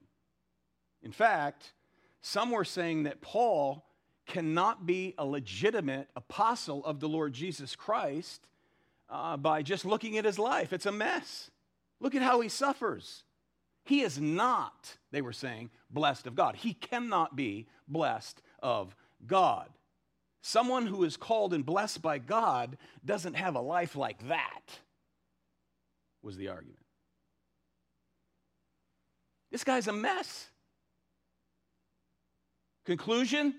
In 1.02 1.12
fact, 1.12 1.72
some 2.20 2.50
were 2.50 2.64
saying 2.64 3.04
that 3.04 3.20
Paul 3.20 3.84
cannot 4.30 4.86
be 4.86 5.12
a 5.18 5.26
legitimate 5.26 6.08
apostle 6.14 6.84
of 6.84 7.00
the 7.00 7.08
Lord 7.08 7.32
Jesus 7.32 7.74
Christ 7.74 8.46
uh, 9.10 9.36
by 9.36 9.60
just 9.62 9.84
looking 9.84 10.16
at 10.16 10.24
his 10.24 10.38
life. 10.38 10.72
It's 10.72 10.86
a 10.86 10.92
mess. 10.92 11.50
Look 11.98 12.14
at 12.14 12.22
how 12.22 12.40
he 12.40 12.48
suffers. 12.48 13.24
He 13.84 14.02
is 14.02 14.20
not, 14.20 14.96
they 15.10 15.20
were 15.20 15.32
saying, 15.32 15.70
blessed 15.90 16.28
of 16.28 16.36
God. 16.36 16.54
He 16.54 16.74
cannot 16.74 17.34
be 17.34 17.66
blessed 17.88 18.40
of 18.62 18.94
God. 19.26 19.68
Someone 20.42 20.86
who 20.86 21.02
is 21.02 21.16
called 21.16 21.52
and 21.52 21.66
blessed 21.66 22.00
by 22.00 22.18
God 22.18 22.78
doesn't 23.04 23.34
have 23.34 23.56
a 23.56 23.60
life 23.60 23.96
like 23.96 24.28
that, 24.28 24.78
was 26.22 26.36
the 26.36 26.48
argument. 26.48 26.78
This 29.50 29.64
guy's 29.64 29.88
a 29.88 29.92
mess. 29.92 30.46
Conclusion 32.86 33.56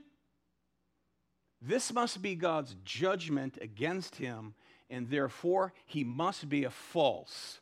this 1.62 1.94
must 1.94 2.22
be 2.22 2.36
God's 2.36 2.75
judgment 2.84 3.58
against 3.62 4.15
him, 4.15 4.56
and 4.89 5.10
therefore 5.10 5.74
he 5.86 6.03
must 6.03 6.50
be 6.50 6.63
a 6.63 6.72
false 6.72 7.60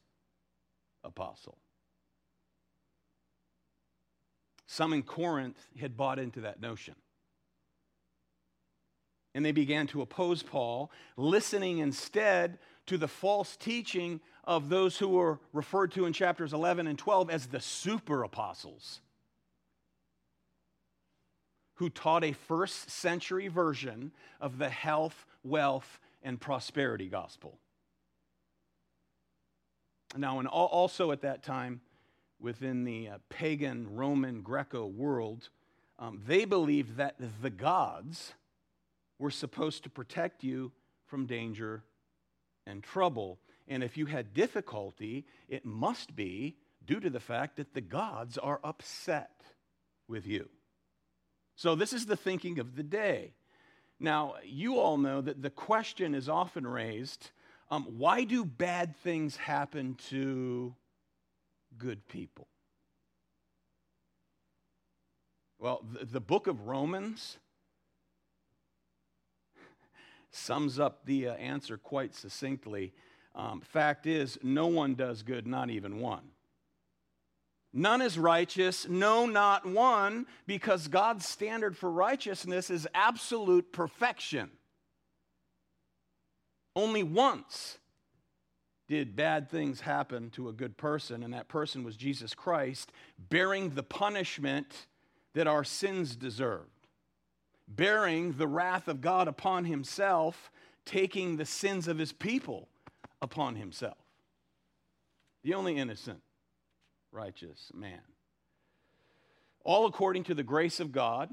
apostle. 1.03 1.57
Some 4.67 4.93
in 4.93 5.03
Corinth 5.03 5.57
had 5.79 5.97
bought 5.97 6.19
into 6.19 6.41
that 6.41 6.61
notion. 6.61 6.95
And 9.35 9.43
they 9.43 9.51
began 9.51 9.87
to 9.87 10.01
oppose 10.01 10.43
Paul, 10.43 10.91
listening 11.17 11.79
instead 11.79 12.57
to 12.87 12.97
the 12.97 13.07
false 13.07 13.55
teaching 13.55 14.21
of 14.43 14.69
those 14.69 14.97
who 14.97 15.09
were 15.09 15.39
referred 15.53 15.91
to 15.91 16.05
in 16.05 16.13
chapters 16.13 16.53
11 16.53 16.87
and 16.87 16.97
12 16.97 17.29
as 17.29 17.47
the 17.47 17.59
super 17.59 18.23
apostles, 18.23 19.01
who 21.79 21.89
taught 21.89 22.25
a 22.25 22.33
first 22.33 22.89
century 22.89 23.47
version 23.47 24.11
of 24.41 24.57
the 24.57 24.67
health, 24.69 25.25
wealth, 25.45 25.97
and 26.21 26.39
prosperity 26.39 27.07
gospel. 27.07 27.57
Now, 30.17 30.39
and 30.39 30.47
also 30.49 31.13
at 31.13 31.21
that 31.21 31.41
time, 31.41 31.79
within 32.37 32.83
the 32.83 33.07
uh, 33.07 33.17
pagan 33.29 33.95
Roman 33.95 34.41
Greco 34.41 34.87
world, 34.87 35.47
um, 35.97 36.21
they 36.27 36.43
believed 36.43 36.97
that 36.97 37.15
the 37.41 37.49
gods 37.49 38.33
were 39.17 39.31
supposed 39.31 39.83
to 39.83 39.89
protect 39.89 40.43
you 40.43 40.73
from 41.05 41.27
danger 41.27 41.83
and 42.67 42.83
trouble. 42.83 43.39
And 43.69 43.83
if 43.85 43.95
you 43.95 44.05
had 44.05 44.33
difficulty, 44.33 45.25
it 45.47 45.65
must 45.65 46.13
be 46.13 46.57
due 46.85 46.99
to 46.99 47.09
the 47.09 47.21
fact 47.21 47.55
that 47.55 47.73
the 47.73 47.79
gods 47.79 48.37
are 48.37 48.59
upset 48.65 49.43
with 50.09 50.27
you. 50.27 50.49
So, 51.59 51.75
this 51.75 51.91
is 51.91 52.05
the 52.05 52.15
thinking 52.15 52.57
of 52.59 52.77
the 52.77 52.83
day. 52.83 53.33
Now, 53.99 54.35
you 54.45 54.79
all 54.79 54.97
know 54.97 55.19
that 55.19 55.41
the 55.41 55.49
question 55.49 56.15
is 56.15 56.29
often 56.29 56.65
raised 56.65 57.31
um, 57.69 57.83
why 57.97 58.23
do 58.23 58.45
bad 58.45 58.95
things 58.95 59.35
happen 59.35 59.95
to 60.07 60.73
good 61.77 62.07
people? 62.07 62.47
Well, 65.59 65.83
the, 65.91 66.05
the 66.05 66.21
book 66.21 66.47
of 66.47 66.65
Romans 66.65 67.39
sums 70.31 70.79
up 70.79 71.03
the 71.03 71.27
uh, 71.27 71.33
answer 71.33 71.77
quite 71.77 72.15
succinctly. 72.15 72.93
Um, 73.35 73.59
fact 73.59 74.07
is, 74.07 74.37
no 74.41 74.67
one 74.67 74.95
does 74.95 75.23
good, 75.23 75.45
not 75.45 75.69
even 75.69 75.99
one. 75.99 76.23
None 77.71 78.01
is 78.01 78.17
righteous, 78.17 78.87
no, 78.89 79.25
not 79.27 79.65
one, 79.65 80.25
because 80.47 80.87
God's 80.87 81.27
standard 81.27 81.77
for 81.77 81.91
righteousness 81.91 82.69
is 82.69 82.87
absolute 82.95 83.71
perfection. 83.71 84.49
Only 86.75 87.03
once 87.03 87.77
did 88.87 89.15
bad 89.15 89.51
things 89.51 89.81
happen 89.81 90.31
to 90.31 90.49
a 90.49 90.53
good 90.53 90.77
person, 90.77 91.21
and 91.21 91.33
that 91.33 91.47
person 91.47 91.83
was 91.83 91.95
Jesus 91.95 92.33
Christ, 92.33 92.91
bearing 93.17 93.69
the 93.69 93.83
punishment 93.83 94.87
that 95.35 95.45
our 95.45 95.63
sins 95.63 96.15
deserved, 96.15 96.87
bearing 97.67 98.33
the 98.33 98.47
wrath 98.47 98.87
of 98.87 98.99
God 98.99 99.27
upon 99.27 99.65
himself, 99.65 100.51
taking 100.85 101.37
the 101.37 101.45
sins 101.45 101.87
of 101.87 101.99
his 101.99 102.11
people 102.11 102.67
upon 103.21 103.55
himself. 103.55 103.97
The 105.43 105.53
only 105.53 105.77
innocent 105.77 106.21
righteous 107.11 107.71
man. 107.73 108.01
All 109.63 109.85
according 109.85 110.23
to 110.25 110.33
the 110.33 110.43
grace 110.43 110.79
of 110.79 110.91
God, 110.91 111.29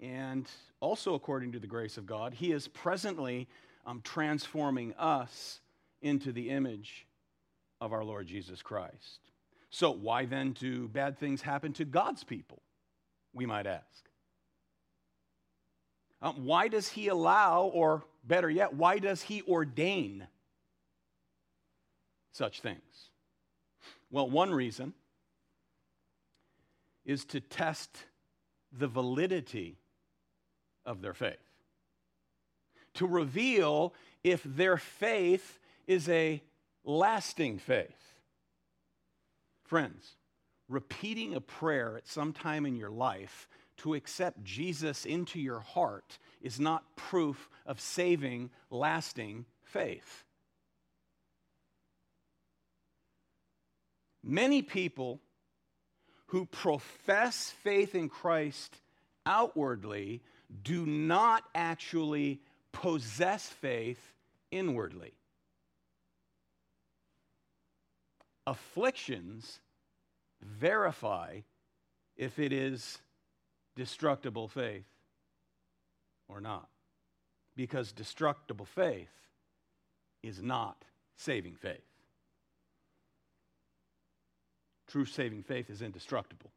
and 0.00 0.46
also 0.80 1.14
according 1.14 1.52
to 1.52 1.58
the 1.58 1.66
grace 1.66 1.96
of 1.96 2.06
God, 2.06 2.34
He 2.34 2.52
is 2.52 2.68
presently 2.68 3.48
um, 3.86 4.00
transforming 4.02 4.94
us 4.94 5.60
into 6.00 6.32
the 6.32 6.50
image 6.50 7.06
of 7.80 7.92
our 7.92 8.04
Lord 8.04 8.26
Jesus 8.26 8.62
Christ. 8.62 9.20
So, 9.70 9.90
why 9.90 10.26
then 10.26 10.52
do 10.52 10.88
bad 10.88 11.18
things 11.18 11.42
happen 11.42 11.72
to 11.74 11.84
God's 11.84 12.24
people? 12.24 12.62
We 13.32 13.46
might 13.46 13.66
ask. 13.66 14.08
Um, 16.20 16.44
why 16.44 16.68
does 16.68 16.88
He 16.88 17.08
allow, 17.08 17.64
or 17.64 18.04
better 18.24 18.50
yet, 18.50 18.74
why 18.74 18.98
does 18.98 19.22
He 19.22 19.42
ordain 19.42 20.26
such 22.32 22.60
things? 22.60 23.10
Well, 24.12 24.28
one 24.28 24.52
reason 24.52 24.92
is 27.04 27.24
to 27.24 27.40
test 27.40 28.04
the 28.70 28.86
validity 28.86 29.78
of 30.84 31.00
their 31.00 31.14
faith, 31.14 31.50
to 32.94 33.06
reveal 33.06 33.94
if 34.22 34.42
their 34.44 34.76
faith 34.76 35.58
is 35.86 36.08
a 36.10 36.42
lasting 36.84 37.58
faith. 37.58 38.18
Friends, 39.64 40.16
repeating 40.68 41.34
a 41.34 41.40
prayer 41.40 41.96
at 41.96 42.06
some 42.06 42.34
time 42.34 42.66
in 42.66 42.76
your 42.76 42.90
life 42.90 43.48
to 43.78 43.94
accept 43.94 44.44
Jesus 44.44 45.06
into 45.06 45.40
your 45.40 45.60
heart 45.60 46.18
is 46.42 46.60
not 46.60 46.96
proof 46.96 47.48
of 47.64 47.80
saving, 47.80 48.50
lasting 48.70 49.46
faith. 49.64 50.24
Many 54.24 54.62
people 54.62 55.20
who 56.26 56.46
profess 56.46 57.50
faith 57.62 57.94
in 57.94 58.08
Christ 58.08 58.76
outwardly 59.26 60.22
do 60.62 60.86
not 60.86 61.44
actually 61.54 62.40
possess 62.72 63.46
faith 63.46 64.00
inwardly. 64.50 65.12
Afflictions 68.46 69.60
verify 70.40 71.40
if 72.16 72.38
it 72.38 72.52
is 72.52 72.98
destructible 73.76 74.48
faith 74.48 74.86
or 76.28 76.40
not. 76.40 76.68
Because 77.54 77.92
destructible 77.92 78.66
faith 78.66 79.12
is 80.22 80.42
not 80.42 80.84
saving 81.16 81.54
faith. 81.56 81.91
True 84.92 85.06
saving 85.06 85.42
faith 85.44 85.70
is 85.70 85.80
indestructible, 85.80 86.50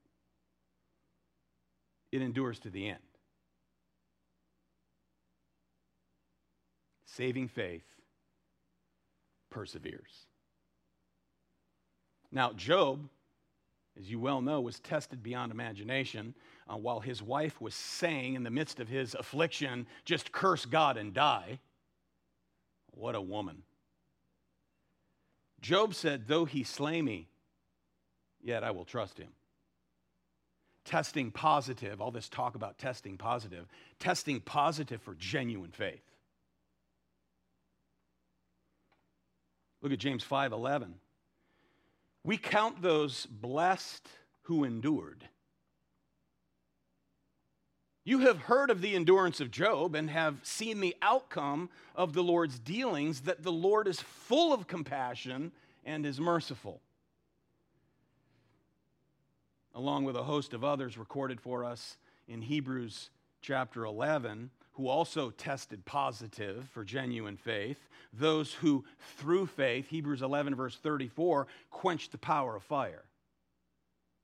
it 2.11 2.21
endures 2.21 2.59
to 2.59 2.69
the 2.69 2.89
end. 2.89 2.99
Saving 7.05 7.47
faith 7.47 7.85
perseveres. 9.49 10.25
Now, 12.29 12.51
Job, 12.51 13.07
as 13.97 14.11
you 14.11 14.19
well 14.19 14.41
know, 14.41 14.59
was 14.59 14.81
tested 14.81 15.23
beyond 15.23 15.53
imagination 15.53 16.35
uh, 16.67 16.75
while 16.75 16.99
his 16.99 17.23
wife 17.23 17.61
was 17.61 17.73
saying 17.73 18.33
in 18.33 18.43
the 18.43 18.51
midst 18.51 18.81
of 18.81 18.89
his 18.89 19.15
affliction, 19.15 19.87
just 20.03 20.33
curse 20.33 20.65
God 20.65 20.97
and 20.97 21.13
die. 21.13 21.59
What 22.91 23.15
a 23.15 23.21
woman. 23.21 23.63
Job 25.61 25.93
said, 25.93 26.27
Though 26.27 26.43
he 26.43 26.65
slay 26.65 27.01
me, 27.01 27.29
yet 28.45 28.63
I 28.63 28.71
will 28.71 28.85
trust 28.85 29.17
him. 29.17 29.29
Testing 30.85 31.31
positive, 31.31 31.99
all 31.99 32.11
this 32.11 32.29
talk 32.29 32.53
about 32.53 32.77
testing 32.77 33.17
positive, 33.17 33.65
testing 33.99 34.39
positive 34.39 35.01
for 35.01 35.15
genuine 35.15 35.71
faith. 35.71 36.03
Look 39.81 39.91
at 39.91 39.99
James 39.99 40.23
5:11. 40.23 40.99
We 42.23 42.37
count 42.37 42.81
those 42.81 43.25
blessed 43.25 44.07
who 44.43 44.63
endured. 44.63 45.27
You 48.03 48.19
have 48.19 48.37
heard 48.43 48.69
of 48.69 48.81
the 48.81 48.95
endurance 48.95 49.41
of 49.41 49.49
Job 49.49 49.95
and 49.95 50.11
have 50.11 50.45
seen 50.45 50.79
the 50.79 50.95
outcome 51.01 51.71
of 51.95 52.13
the 52.13 52.23
Lord's 52.23 52.59
dealings, 52.59 53.21
that 53.21 53.41
the 53.41 53.51
Lord 53.51 53.87
is 53.87 54.01
full 54.01 54.53
of 54.53 54.67
compassion 54.67 55.51
and 55.83 56.05
is 56.05 56.19
merciful 56.19 56.81
along 59.75 60.05
with 60.05 60.15
a 60.15 60.23
host 60.23 60.53
of 60.53 60.63
others 60.63 60.97
recorded 60.97 61.39
for 61.39 61.63
us 61.63 61.97
in 62.27 62.41
Hebrews 62.41 63.09
chapter 63.41 63.85
11, 63.85 64.49
who 64.73 64.87
also 64.87 65.29
tested 65.29 65.85
positive 65.85 66.67
for 66.73 66.83
genuine 66.83 67.37
faith, 67.37 67.87
those 68.11 68.53
who 68.53 68.85
through 69.17 69.45
faith, 69.45 69.87
Hebrews 69.89 70.21
11, 70.21 70.55
verse 70.55 70.77
34, 70.77 71.47
quenched 71.69 72.11
the 72.11 72.17
power 72.17 72.55
of 72.55 72.63
fire. 72.63 73.03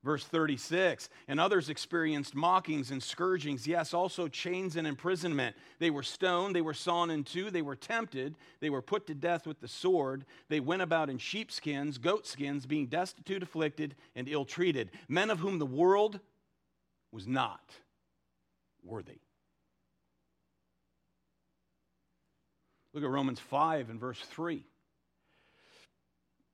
Verse 0.04 0.24
36 0.24 1.08
And 1.28 1.38
others 1.38 1.68
experienced 1.68 2.34
mockings 2.34 2.90
and 2.90 3.02
scourgings, 3.02 3.66
yes, 3.66 3.94
also 3.94 4.28
chains 4.28 4.76
and 4.76 4.86
imprisonment. 4.86 5.54
They 5.78 5.90
were 5.90 6.02
stoned, 6.02 6.56
they 6.56 6.60
were 6.60 6.74
sawn 6.74 7.10
in 7.10 7.24
two, 7.24 7.50
they 7.50 7.62
were 7.62 7.76
tempted, 7.76 8.34
they 8.60 8.70
were 8.70 8.82
put 8.82 9.06
to 9.06 9.14
death 9.14 9.46
with 9.46 9.60
the 9.60 9.68
sword. 9.68 10.24
They 10.48 10.60
went 10.60 10.82
about 10.82 11.10
in 11.10 11.18
sheepskins, 11.18 11.98
goatskins, 11.98 12.66
being 12.66 12.86
destitute, 12.86 13.42
afflicted, 13.42 13.94
and 14.16 14.28
ill 14.28 14.44
treated. 14.44 14.90
Men 15.08 15.30
of 15.30 15.38
whom 15.38 15.58
the 15.58 15.66
world 15.66 16.18
was 17.12 17.26
not 17.26 17.62
worthy. 18.82 19.20
Look 22.92 23.04
at 23.04 23.10
Romans 23.10 23.38
5 23.38 23.88
and 23.88 24.00
verse 24.00 24.18
3. 24.18 24.64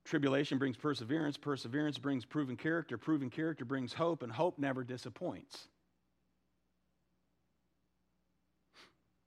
Tribulation 0.09 0.57
brings 0.57 0.75
perseverance, 0.75 1.37
perseverance 1.37 1.99
brings 1.99 2.25
proven 2.25 2.57
character, 2.57 2.97
proven 2.97 3.29
character 3.29 3.63
brings 3.63 3.93
hope, 3.93 4.23
and 4.23 4.31
hope 4.31 4.57
never 4.57 4.83
disappoints. 4.83 5.67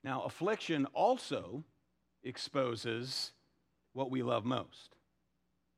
Now, 0.02 0.22
affliction 0.22 0.86
also 0.86 1.62
exposes 2.24 3.30
what 3.92 4.10
we 4.10 4.24
love 4.24 4.44
most, 4.44 4.96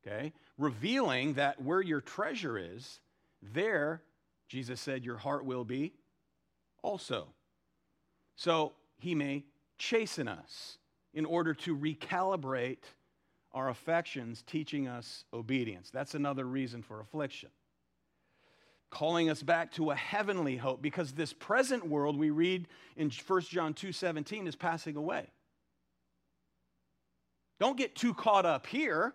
okay? 0.07 0.33
Revealing 0.57 1.35
that 1.35 1.61
where 1.61 1.83
your 1.83 2.01
treasure 2.01 2.57
is, 2.57 3.01
there, 3.43 4.01
Jesus 4.49 4.81
said, 4.81 5.05
your 5.05 5.19
heart 5.19 5.45
will 5.45 5.67
be 5.67 5.93
also. 6.83 7.27
So, 8.37 8.73
he 8.97 9.15
may 9.15 9.45
chasten 9.77 10.29
us 10.29 10.79
in 11.13 11.27
order 11.27 11.53
to 11.53 11.77
recalibrate 11.77 12.79
our 13.55 13.71
affections 13.71 14.43
teaching 14.43 14.89
us 14.89 15.25
obedience. 15.33 15.91
That's 15.91 16.15
another 16.15 16.45
reason 16.45 16.83
for 16.83 17.01
affliction. 17.01 17.51
calling 18.91 19.29
us 19.29 19.43
back 19.43 19.73
to 19.73 19.91
a 19.91 19.97
heavenly 19.97 20.57
hope 20.57 20.81
because 20.81 21.13
this 21.13 21.33
present 21.33 21.85
world 21.85 22.17
we 22.17 22.31
read 22.31 22.69
in 22.97 23.11
1 23.11 23.41
John 23.51 23.75
2:17 23.75 24.47
is 24.47 24.55
passing 24.55 24.95
away. 24.95 25.33
Don't 27.59 27.77
get 27.77 27.97
too 27.97 28.15
caught 28.15 28.47
up 28.47 28.67
here 28.67 29.15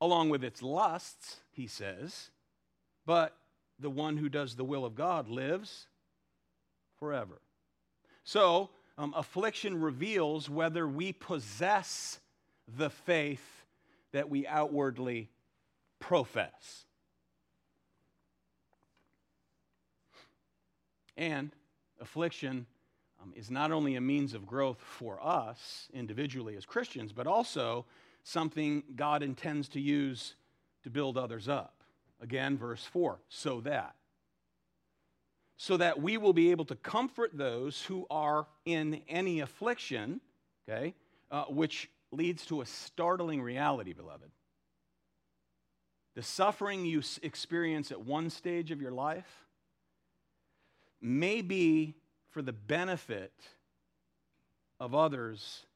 along 0.00 0.28
with 0.28 0.42
its 0.42 0.60
lusts, 0.60 1.40
he 1.52 1.66
says, 1.66 2.30
but 3.06 3.36
the 3.78 3.90
one 3.90 4.16
who 4.16 4.28
does 4.28 4.56
the 4.56 4.64
will 4.64 4.84
of 4.84 4.94
God 4.94 5.28
lives 5.28 5.86
forever. 6.98 7.40
So, 8.24 8.70
um, 8.98 9.12
affliction 9.16 9.80
reveals 9.80 10.50
whether 10.50 10.86
we 10.86 11.12
possess 11.12 12.20
the 12.76 12.90
faith 12.90 13.64
that 14.12 14.30
we 14.30 14.46
outwardly 14.46 15.28
profess. 15.98 16.86
And 21.16 21.52
affliction 22.00 22.66
um, 23.22 23.32
is 23.36 23.50
not 23.50 23.72
only 23.72 23.96
a 23.96 24.00
means 24.00 24.34
of 24.34 24.46
growth 24.46 24.80
for 24.80 25.18
us 25.24 25.88
individually 25.92 26.56
as 26.56 26.64
Christians, 26.64 27.12
but 27.12 27.26
also 27.26 27.86
something 28.22 28.82
God 28.96 29.22
intends 29.22 29.68
to 29.70 29.80
use 29.80 30.34
to 30.82 30.90
build 30.90 31.16
others 31.16 31.48
up. 31.48 31.82
Again, 32.20 32.56
verse 32.56 32.84
4 32.84 33.18
so 33.28 33.60
that. 33.62 33.94
So 35.56 35.76
that 35.76 36.00
we 36.00 36.16
will 36.16 36.32
be 36.32 36.50
able 36.50 36.64
to 36.66 36.74
comfort 36.74 37.30
those 37.34 37.82
who 37.82 38.06
are 38.10 38.46
in 38.64 39.02
any 39.08 39.40
affliction, 39.40 40.20
okay, 40.68 40.94
uh, 41.30 41.44
which 41.44 41.88
leads 42.14 42.46
to 42.46 42.60
a 42.60 42.66
startling 42.66 43.42
reality, 43.42 43.92
beloved. 43.92 44.30
The 46.14 46.22
suffering 46.22 46.86
you 46.86 47.02
experience 47.22 47.90
at 47.90 48.00
one 48.00 48.30
stage 48.30 48.70
of 48.70 48.80
your 48.80 48.92
life 48.92 49.44
may 51.00 51.42
be 51.42 51.94
for 52.30 52.40
the 52.40 52.52
benefit 52.52 53.32
of 54.80 54.94
others 54.94 55.66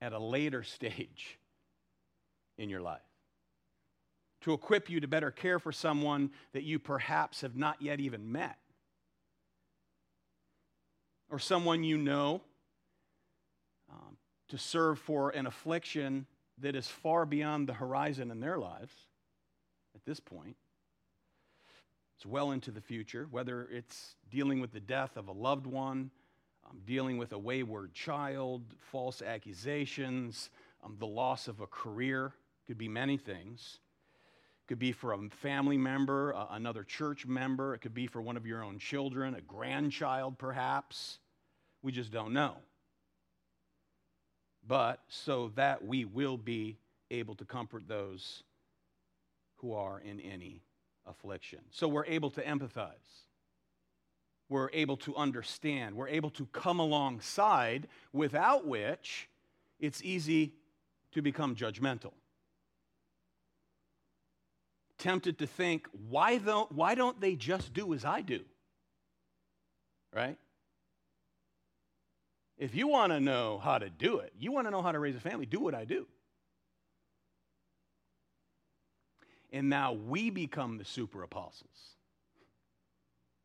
at 0.00 0.12
a 0.12 0.18
later 0.18 0.62
stage 0.62 1.38
in 2.58 2.68
your 2.70 2.80
life. 2.80 3.00
To 4.42 4.52
equip 4.52 4.88
you 4.88 5.00
to 5.00 5.08
better 5.08 5.30
care 5.30 5.58
for 5.58 5.72
someone 5.72 6.30
that 6.52 6.62
you 6.62 6.78
perhaps 6.78 7.40
have 7.40 7.56
not 7.56 7.82
yet 7.82 8.00
even 8.00 8.30
met, 8.30 8.58
or 11.28 11.38
someone 11.38 11.82
you 11.82 11.98
know, 11.98 12.42
um, 13.90 14.16
to 14.48 14.58
serve 14.58 14.98
for 14.98 15.30
an 15.30 15.46
affliction 15.46 16.26
that 16.58 16.74
is 16.74 16.88
far 16.88 17.26
beyond 17.26 17.68
the 17.68 17.74
horizon 17.74 18.30
in 18.30 18.40
their 18.40 18.58
lives 18.58 18.94
at 19.94 20.04
this 20.04 20.20
point. 20.20 20.56
It's 22.16 22.24
well 22.24 22.52
into 22.52 22.70
the 22.70 22.80
future, 22.80 23.26
whether 23.30 23.68
it's 23.70 24.14
dealing 24.30 24.60
with 24.60 24.72
the 24.72 24.80
death 24.80 25.16
of 25.16 25.28
a 25.28 25.32
loved 25.32 25.66
one, 25.66 26.10
um, 26.68 26.80
dealing 26.86 27.18
with 27.18 27.32
a 27.32 27.38
wayward 27.38 27.92
child, 27.92 28.62
false 28.90 29.20
accusations, 29.20 30.50
um, 30.82 30.96
the 30.98 31.06
loss 31.06 31.46
of 31.46 31.60
a 31.60 31.66
career, 31.66 32.32
could 32.66 32.78
be 32.78 32.88
many 32.88 33.16
things. 33.16 33.80
It 34.64 34.68
could 34.68 34.78
be 34.78 34.92
for 34.92 35.12
a 35.12 35.18
family 35.28 35.76
member, 35.76 36.34
uh, 36.34 36.46
another 36.50 36.82
church 36.84 37.26
member, 37.26 37.74
it 37.74 37.80
could 37.80 37.94
be 37.94 38.06
for 38.06 38.22
one 38.22 38.36
of 38.36 38.46
your 38.46 38.64
own 38.64 38.78
children, 38.78 39.34
a 39.34 39.40
grandchild 39.42 40.38
perhaps. 40.38 41.18
We 41.82 41.92
just 41.92 42.10
don't 42.10 42.32
know. 42.32 42.56
But 44.68 45.00
so 45.08 45.52
that 45.54 45.84
we 45.84 46.04
will 46.04 46.36
be 46.36 46.76
able 47.10 47.34
to 47.36 47.44
comfort 47.44 47.84
those 47.86 48.42
who 49.56 49.72
are 49.74 50.00
in 50.00 50.20
any 50.20 50.62
affliction. 51.06 51.60
So 51.70 51.86
we're 51.86 52.06
able 52.06 52.30
to 52.30 52.42
empathize. 52.42 52.90
We're 54.48 54.70
able 54.72 54.96
to 54.98 55.16
understand. 55.16 55.96
We're 55.96 56.08
able 56.08 56.30
to 56.30 56.46
come 56.46 56.78
alongside, 56.78 57.88
without 58.12 58.66
which 58.66 59.28
it's 59.80 60.02
easy 60.02 60.52
to 61.12 61.22
become 61.22 61.54
judgmental. 61.56 62.12
Tempted 64.98 65.38
to 65.38 65.46
think, 65.46 65.88
why 66.08 66.38
don't, 66.38 66.70
why 66.72 66.94
don't 66.94 67.20
they 67.20 67.34
just 67.34 67.72
do 67.72 67.92
as 67.92 68.04
I 68.04 68.20
do? 68.20 68.40
Right? 70.14 70.38
If 72.58 72.74
you 72.74 72.88
want 72.88 73.12
to 73.12 73.20
know 73.20 73.58
how 73.58 73.78
to 73.78 73.90
do 73.90 74.18
it, 74.18 74.32
you 74.38 74.50
want 74.50 74.66
to 74.66 74.70
know 74.70 74.82
how 74.82 74.92
to 74.92 74.98
raise 74.98 75.14
a 75.14 75.20
family, 75.20 75.46
do 75.46 75.60
what 75.60 75.74
I 75.74 75.84
do. 75.84 76.06
And 79.52 79.68
now 79.68 79.92
we 79.92 80.30
become 80.30 80.78
the 80.78 80.84
super 80.84 81.22
apostles, 81.22 81.94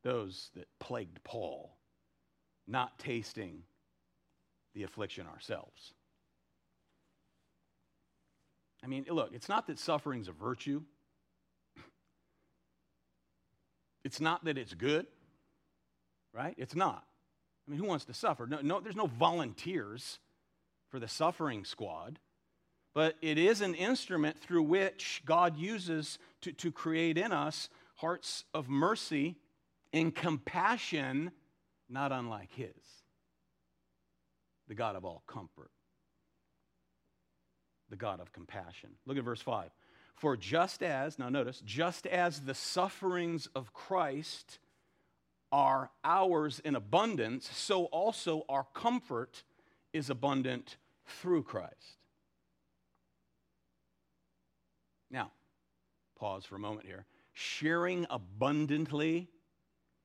those 0.04 0.50
that 0.56 0.68
plagued 0.80 1.24
Paul, 1.24 1.76
not 2.68 2.98
tasting 3.00 3.64
the 4.74 4.84
affliction 4.84 5.28
ourselves. 5.28 5.94
I 8.84 8.88
mean, 8.88 9.06
look, 9.10 9.32
it's 9.34 9.50
not 9.50 9.68
that 9.68 9.78
suffering's 9.78 10.28
a 10.28 10.32
virtue. 10.32 10.82
It's 14.04 14.20
not 14.20 14.44
that 14.46 14.58
it's 14.58 14.74
good, 14.74 15.06
right? 16.34 16.56
It's 16.58 16.76
not. 16.76 17.06
I 17.68 17.72
mean, 17.72 17.80
who 17.80 17.88
wants 17.88 18.06
to 18.06 18.14
suffer? 18.14 18.48
No, 18.48 18.60
no, 18.62 18.80
there's 18.80 18.96
no 18.96 19.08
volunteers 19.08 20.20
for 20.90 21.00
the 21.00 21.08
suffering 21.08 21.64
squad 21.64 22.20
but 22.94 23.16
it 23.22 23.38
is 23.38 23.62
an 23.62 23.74
instrument 23.76 24.40
through 24.40 24.64
which 24.64 25.22
God 25.26 25.58
uses 25.58 26.20
to, 26.42 26.52
to 26.54 26.72
create 26.72 27.18
in 27.18 27.32
us 27.32 27.70
hearts 27.96 28.44
of 28.54 28.68
mercy 28.68 29.36
and 29.94 30.14
compassion, 30.14 31.32
not 31.90 32.12
unlike 32.12 32.52
His, 32.54 32.70
the 34.68 34.76
God 34.76 34.96
of 34.96 35.06
all 35.06 35.24
comfort, 35.28 35.72
the 37.90 37.96
God 37.96 38.20
of 38.20 38.34
compassion. 38.34 38.92
Look 39.06 39.18
at 39.18 39.24
verse 39.24 39.42
5. 39.42 39.70
For 40.16 40.36
just 40.36 40.84
as, 40.84 41.18
now 41.18 41.30
notice, 41.30 41.62
just 41.66 42.06
as 42.08 42.42
the 42.42 42.54
sufferings 42.54 43.48
of 43.56 43.74
Christ 43.74 44.60
are 45.52 45.90
ours 46.04 46.62
in 46.64 46.76
abundance, 46.76 47.50
so 47.54 47.86
also 47.86 48.46
our 48.48 48.66
comfort 48.74 49.44
is 49.94 50.10
abundant 50.10 50.78
through 51.06 51.44
Christ. 51.44 51.98
Now, 55.10 55.32
pause 56.18 56.46
for 56.46 56.56
a 56.56 56.60
moment 56.60 56.86
here. 56.86 57.06
Sharing 57.34 58.06
abundantly 58.10 59.28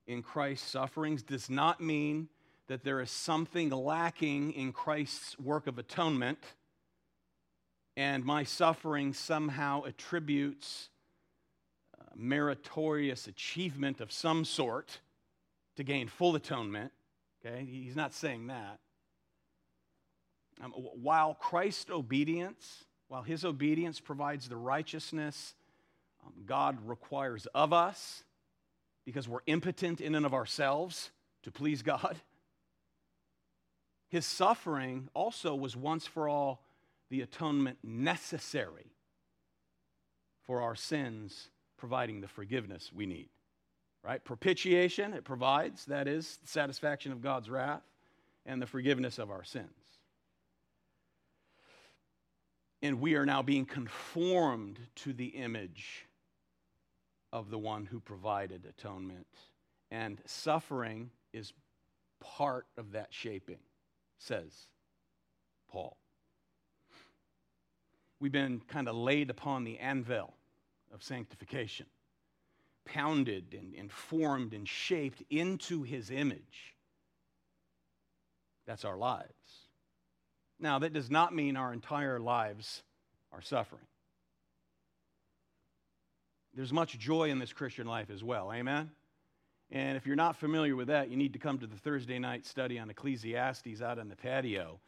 in 0.07 0.23
Christ's 0.23 0.69
sufferings 0.69 1.23
does 1.23 1.49
not 1.49 1.81
mean 1.81 2.29
that 2.69 2.83
there 2.83 3.01
is 3.01 3.11
something 3.11 3.71
lacking 3.71 4.53
in 4.53 4.73
Christ's 4.73 5.39
work 5.39 5.67
of 5.67 5.79
atonement 5.79 6.39
and 7.97 8.25
my 8.25 8.45
suffering 8.45 9.13
somehow 9.13 9.85
attributes 9.85 10.91
uh, 11.99 12.05
meritorious 12.15 13.27
achievement 13.27 14.01
of 14.01 14.13
some 14.13 14.45
sort 14.45 15.01
to 15.77 15.85
gain 15.85 16.09
full 16.09 16.35
atonement. 16.35 16.93
Okay, 17.45 17.65
he's 17.65 17.97
not 17.97 18.15
saying 18.15 18.49
that. 18.49 18.79
Um, 20.63 20.73
while 20.73 21.35
Christ's 21.35 21.91
obedience 21.91 22.87
while 23.09 23.23
his 23.23 23.45
obedience 23.45 24.01
provides 24.01 24.49
the 24.49 24.57
righteousness 24.57 25.55
um, 26.25 26.33
God 26.45 26.79
requires 26.87 27.47
of 27.55 27.73
us 27.73 28.25
because 29.05 29.29
we're 29.29 29.41
impotent 29.47 30.01
in 30.01 30.15
and 30.15 30.27
of 30.27 30.35
ourselves 30.35 31.11
to 31.45 31.53
please 31.53 31.83
God, 31.83 32.17
his 34.09 34.27
suffering 34.27 35.09
also 35.15 35.55
was 35.55 35.77
once 35.77 36.07
for 36.07 36.29
all 36.29 36.63
the 37.11 37.21
atonement 37.21 37.79
necessary 37.85 38.91
for 40.43 40.61
our 40.63 40.75
sins, 40.75 41.51
providing 41.77 42.21
the 42.21 42.29
forgiveness 42.29 42.91
we 42.93 43.07
need. 43.07 43.29
Right? 44.07 44.23
Propitiation, 44.23 45.15
it 45.15 45.25
provides, 45.25 45.85
that 45.87 46.07
is, 46.07 46.39
the 46.43 46.49
satisfaction 46.49 47.11
of 47.11 47.21
God's 47.21 47.51
wrath 47.51 47.83
and 48.47 48.63
the 48.63 48.67
forgiveness 48.67 49.19
of 49.19 49.31
our 49.33 49.43
sins 49.43 49.87
and 52.83 53.01
we 53.01 53.15
are 53.17 53.27
now 53.27 53.43
being 53.43 53.65
conformed 53.65 54.79
to 54.95 55.13
the 55.13 55.27
image 55.27 56.07
of 57.33 57.51
the 57.51 57.59
one 57.59 57.87
who 57.87 58.01
provided 58.01 58.65
atonement. 58.65 59.27
And 59.91 60.21
suffering 60.27 61.11
is 61.33 61.53
part 62.21 62.67
of 62.77 62.93
that 62.93 63.09
shaping, 63.11 63.59
says 64.19 64.69
Paul. 65.69 65.97
We've 68.21 68.33
been 68.33 68.61
kind 68.69 68.89
of 68.89 68.95
laid 68.95 69.31
upon 69.31 69.65
the 69.65 69.79
anvil 69.79 70.35
of 70.95 71.03
sanctification, 71.03 71.87
pounded 72.87 73.55
and, 73.59 73.75
and 73.75 73.93
formed 73.93 74.55
and 74.55 74.67
shaped 74.67 75.23
into 75.29 75.83
his 75.83 76.11
image. 76.11 76.75
That's 78.67 78.85
our 78.85 78.97
lives. 78.97 79.31
Now, 80.59 80.79
that 80.79 80.93
does 80.93 81.11
not 81.11 81.35
mean 81.35 81.57
our 81.57 81.73
entire 81.73 82.19
lives 82.19 82.83
are 83.33 83.43
suffering. 83.43 83.83
there's 86.55 86.73
much 86.73 86.99
joy 86.99 87.29
in 87.31 87.39
this 87.39 87.53
Christian 87.53 87.87
life 87.87 88.09
as 88.11 88.25
well. 88.25 88.51
Amen? 88.53 88.91
And 89.71 89.97
if 89.97 90.07
you're 90.07 90.17
not 90.17 90.37
familiar 90.37 90.75
with 90.75 90.89
that, 90.89 91.11
you 91.11 91.17
need 91.17 91.35
to 91.35 91.39
come 91.39 91.59
to 91.59 91.67
the 91.67 91.77
Thursday 91.77 92.19
night 92.19 92.47
study 92.47 92.79
on 92.79 92.89
Ecclesiastes 92.89 93.83
out 93.83 93.99
on 93.99 94.09
the 94.09 94.17
patio. 94.17 94.81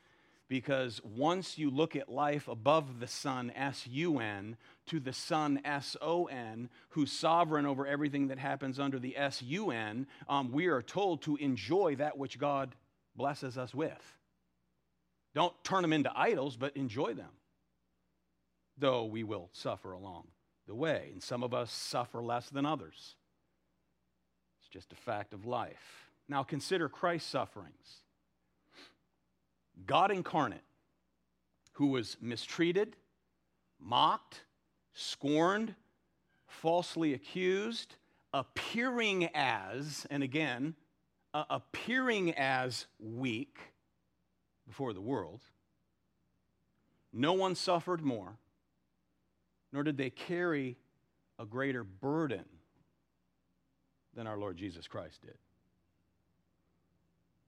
Because 0.48 1.02
once 1.04 1.58
you 1.58 1.70
look 1.70 1.94
at 1.94 2.08
life 2.08 2.48
above 2.48 3.00
the 3.00 3.06
sun, 3.06 3.52
S 3.54 3.86
U 3.86 4.18
N, 4.18 4.56
to 4.86 4.98
the 4.98 5.12
Son, 5.12 5.60
S 5.62 5.94
O 6.00 6.24
N, 6.24 6.70
who's 6.90 7.12
sovereign 7.12 7.66
over 7.66 7.86
everything 7.86 8.28
that 8.28 8.38
happens 8.38 8.80
under 8.80 8.98
the 8.98 9.16
S 9.18 9.42
U 9.42 9.70
N, 9.70 10.06
um, 10.26 10.50
we 10.50 10.68
are 10.68 10.80
told 10.80 11.20
to 11.22 11.36
enjoy 11.36 11.96
that 11.96 12.16
which 12.16 12.38
God 12.38 12.74
blesses 13.14 13.58
us 13.58 13.74
with. 13.74 14.16
Don't 15.34 15.52
turn 15.62 15.82
them 15.82 15.92
into 15.92 16.10
idols, 16.18 16.56
but 16.56 16.74
enjoy 16.76 17.12
them, 17.12 17.30
though 18.78 19.04
we 19.04 19.24
will 19.24 19.50
suffer 19.52 19.92
along 19.92 20.28
the 20.66 20.74
way. 20.74 21.10
And 21.12 21.22
some 21.22 21.42
of 21.42 21.52
us 21.52 21.70
suffer 21.70 22.22
less 22.22 22.48
than 22.48 22.64
others. 22.64 23.16
It's 24.60 24.70
just 24.70 24.92
a 24.92 24.96
fact 24.96 25.34
of 25.34 25.44
life. 25.44 26.08
Now 26.26 26.42
consider 26.42 26.88
Christ's 26.88 27.30
sufferings. 27.30 28.02
God 29.88 30.10
incarnate, 30.10 30.62
who 31.72 31.86
was 31.86 32.18
mistreated, 32.20 32.94
mocked, 33.80 34.42
scorned, 34.92 35.74
falsely 36.46 37.14
accused, 37.14 37.96
appearing 38.34 39.30
as, 39.34 40.06
and 40.10 40.22
again, 40.22 40.74
uh, 41.32 41.44
appearing 41.48 42.34
as 42.34 42.86
weak 43.00 43.58
before 44.66 44.92
the 44.92 45.00
world. 45.00 45.40
No 47.10 47.32
one 47.32 47.54
suffered 47.54 48.02
more, 48.02 48.36
nor 49.72 49.82
did 49.82 49.96
they 49.96 50.10
carry 50.10 50.76
a 51.38 51.46
greater 51.46 51.82
burden 51.82 52.44
than 54.14 54.26
our 54.26 54.36
Lord 54.36 54.58
Jesus 54.58 54.86
Christ 54.86 55.22
did. 55.22 55.38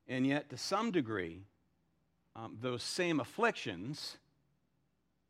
And 0.08 0.26
yet, 0.26 0.48
to 0.50 0.56
some 0.56 0.90
degree, 0.90 1.42
um, 2.36 2.56
those 2.60 2.82
same 2.82 3.20
afflictions 3.20 4.16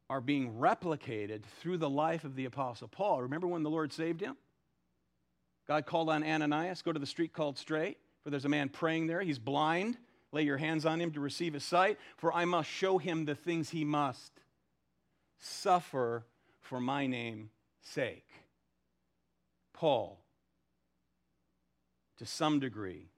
are 0.08 0.20
being 0.20 0.54
replicated 0.54 1.42
through 1.60 1.78
the 1.78 1.88
life 1.88 2.24
of 2.24 2.34
the 2.34 2.44
Apostle 2.44 2.88
Paul. 2.88 3.22
Remember 3.22 3.46
when 3.46 3.62
the 3.62 3.70
Lord 3.70 3.92
saved 3.92 4.20
him? 4.20 4.36
God 5.68 5.86
called 5.86 6.10
on 6.10 6.24
Ananias, 6.24 6.82
go 6.82 6.92
to 6.92 6.98
the 6.98 7.06
street 7.06 7.32
called 7.32 7.56
Straight, 7.56 7.96
for 8.22 8.30
there's 8.30 8.44
a 8.44 8.48
man 8.48 8.68
praying 8.68 9.06
there. 9.06 9.20
He's 9.20 9.38
blind. 9.38 9.96
Lay 10.32 10.42
your 10.42 10.58
hands 10.58 10.84
on 10.84 11.00
him 11.00 11.12
to 11.12 11.20
receive 11.20 11.54
his 11.54 11.64
sight, 11.64 11.98
for 12.16 12.32
I 12.32 12.44
must 12.44 12.68
show 12.68 12.98
him 12.98 13.24
the 13.24 13.34
things 13.34 13.70
he 13.70 13.84
must 13.84 14.32
suffer 15.38 16.24
for 16.60 16.80
my 16.80 17.06
name's 17.06 17.50
sake. 17.82 18.28
Paul, 19.72 20.20
to 22.18 22.26
some 22.26 22.60
degree, 22.60 23.08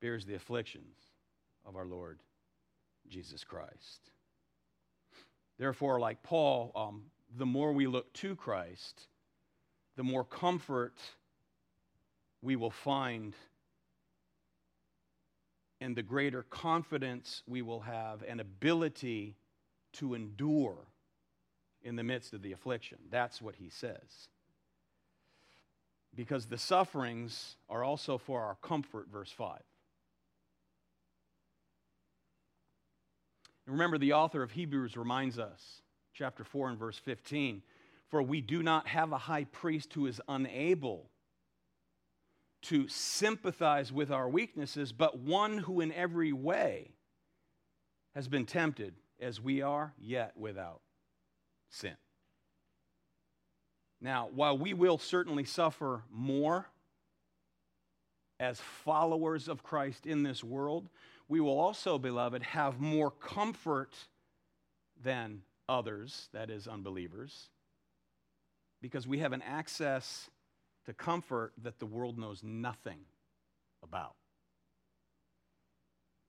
bears 0.00 0.26
the 0.26 0.34
afflictions 0.34 0.96
of 1.64 1.76
our 1.76 1.86
Lord 1.86 2.18
Jesus 3.12 3.44
Christ. 3.44 4.10
Therefore, 5.58 6.00
like 6.00 6.22
Paul, 6.22 6.72
um, 6.74 7.02
the 7.36 7.46
more 7.46 7.72
we 7.72 7.86
look 7.86 8.12
to 8.14 8.34
Christ, 8.34 9.06
the 9.96 10.02
more 10.02 10.24
comfort 10.24 10.98
we 12.40 12.56
will 12.56 12.70
find 12.70 13.34
and 15.80 15.94
the 15.96 16.02
greater 16.02 16.44
confidence 16.44 17.42
we 17.46 17.60
will 17.60 17.80
have 17.80 18.22
and 18.26 18.40
ability 18.40 19.36
to 19.92 20.14
endure 20.14 20.78
in 21.82 21.96
the 21.96 22.04
midst 22.04 22.32
of 22.32 22.42
the 22.42 22.52
affliction. 22.52 22.98
That's 23.10 23.42
what 23.42 23.56
he 23.56 23.68
says. 23.68 24.28
Because 26.14 26.46
the 26.46 26.58
sufferings 26.58 27.56
are 27.68 27.82
also 27.82 28.16
for 28.16 28.42
our 28.42 28.56
comfort, 28.62 29.08
verse 29.12 29.32
5. 29.32 29.60
Remember, 33.66 33.98
the 33.98 34.12
author 34.12 34.42
of 34.42 34.52
Hebrews 34.52 34.96
reminds 34.96 35.38
us, 35.38 35.82
chapter 36.14 36.44
4 36.44 36.70
and 36.70 36.78
verse 36.78 36.98
15, 36.98 37.62
for 38.08 38.22
we 38.22 38.40
do 38.40 38.62
not 38.62 38.88
have 38.88 39.12
a 39.12 39.18
high 39.18 39.44
priest 39.44 39.92
who 39.94 40.06
is 40.06 40.20
unable 40.28 41.10
to 42.62 42.86
sympathize 42.88 43.92
with 43.92 44.10
our 44.10 44.28
weaknesses, 44.28 44.92
but 44.92 45.18
one 45.18 45.58
who 45.58 45.80
in 45.80 45.92
every 45.92 46.32
way 46.32 46.92
has 48.14 48.28
been 48.28 48.46
tempted 48.46 48.94
as 49.20 49.40
we 49.40 49.62
are, 49.62 49.94
yet 49.98 50.36
without 50.36 50.80
sin. 51.70 51.96
Now, 54.00 54.28
while 54.34 54.58
we 54.58 54.74
will 54.74 54.98
certainly 54.98 55.44
suffer 55.44 56.02
more 56.10 56.66
as 58.40 58.60
followers 58.60 59.46
of 59.48 59.62
Christ 59.62 60.06
in 60.06 60.24
this 60.24 60.42
world, 60.42 60.88
we 61.32 61.40
will 61.40 61.58
also, 61.58 61.98
beloved, 61.98 62.42
have 62.42 62.78
more 62.78 63.10
comfort 63.10 63.94
than 65.02 65.40
others, 65.66 66.28
that 66.34 66.50
is, 66.50 66.68
unbelievers, 66.68 67.48
because 68.82 69.06
we 69.06 69.20
have 69.20 69.32
an 69.32 69.40
access 69.40 70.28
to 70.84 70.92
comfort 70.92 71.54
that 71.62 71.78
the 71.78 71.86
world 71.86 72.18
knows 72.18 72.42
nothing 72.42 72.98
about. 73.82 74.12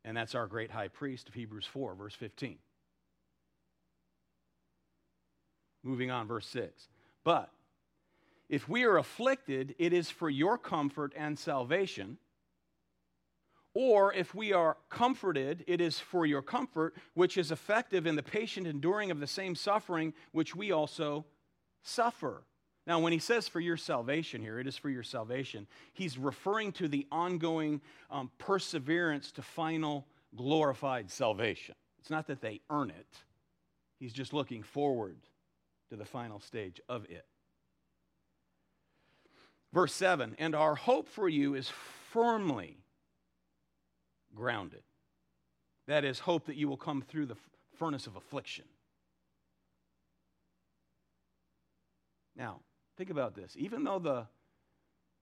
And 0.05 0.15
that's 0.15 0.35
our 0.35 0.47
great 0.47 0.71
high 0.71 0.87
priest 0.87 1.27
of 1.27 1.33
Hebrews 1.33 1.65
4, 1.65 1.95
verse 1.95 2.15
15. 2.15 2.57
Moving 5.83 6.11
on, 6.11 6.27
verse 6.27 6.47
6. 6.47 6.87
But 7.25 7.51
if 8.47 8.69
we 8.69 8.85
are 8.85 8.97
afflicted, 8.97 9.75
it 9.77 9.91
is 9.91 10.09
for 10.09 10.29
your 10.29 10.57
comfort 10.57 11.11
and 11.13 11.37
salvation. 11.37 12.19
Or 13.75 14.13
if 14.13 14.35
we 14.35 14.53
are 14.53 14.77
comforted, 14.89 15.63
it 15.67 15.81
is 15.81 15.99
for 15.99 16.25
your 16.25 16.43
comfort, 16.43 16.95
which 17.15 17.37
is 17.37 17.51
effective 17.51 18.05
in 18.05 18.15
the 18.15 18.23
patient 18.23 18.67
enduring 18.67 19.09
of 19.09 19.19
the 19.19 19.27
same 19.27 19.55
suffering 19.55 20.13
which 20.31 20.55
we 20.55 20.71
also 20.71 21.25
suffer. 21.81 22.43
Now, 22.85 22.99
when 22.99 23.13
he 23.13 23.19
says 23.19 23.47
for 23.47 23.59
your 23.59 23.77
salvation 23.77 24.41
here, 24.41 24.59
it 24.59 24.67
is 24.67 24.77
for 24.77 24.89
your 24.89 25.03
salvation, 25.03 25.67
he's 25.93 26.17
referring 26.17 26.71
to 26.73 26.87
the 26.87 27.07
ongoing 27.11 27.81
um, 28.11 28.29
perseverance 28.37 29.31
to 29.33 29.41
final 29.41 30.05
glorified 30.35 31.09
salvation. 31.09 31.75
It's 31.99 32.09
not 32.09 32.27
that 32.27 32.41
they 32.41 32.61
earn 32.69 32.89
it, 32.89 33.07
he's 33.99 34.13
just 34.13 34.33
looking 34.33 34.63
forward 34.63 35.17
to 35.89 35.95
the 35.95 36.05
final 36.05 36.39
stage 36.39 36.81
of 36.89 37.05
it. 37.05 37.25
Verse 39.71 39.93
7 39.93 40.35
And 40.37 40.53
our 40.53 40.75
hope 40.75 41.07
for 41.07 41.29
you 41.29 41.55
is 41.55 41.71
firmly 42.11 42.82
grounded. 44.35 44.83
That 45.87 46.05
is, 46.05 46.19
hope 46.19 46.45
that 46.45 46.55
you 46.55 46.67
will 46.67 46.77
come 46.77 47.01
through 47.01 47.25
the 47.25 47.37
furnace 47.77 48.07
of 48.07 48.15
affliction. 48.15 48.65
Now, 52.35 52.61
Think 52.97 53.09
about 53.09 53.35
this. 53.35 53.55
Even 53.57 53.83
though 53.83 53.99
the 53.99 54.27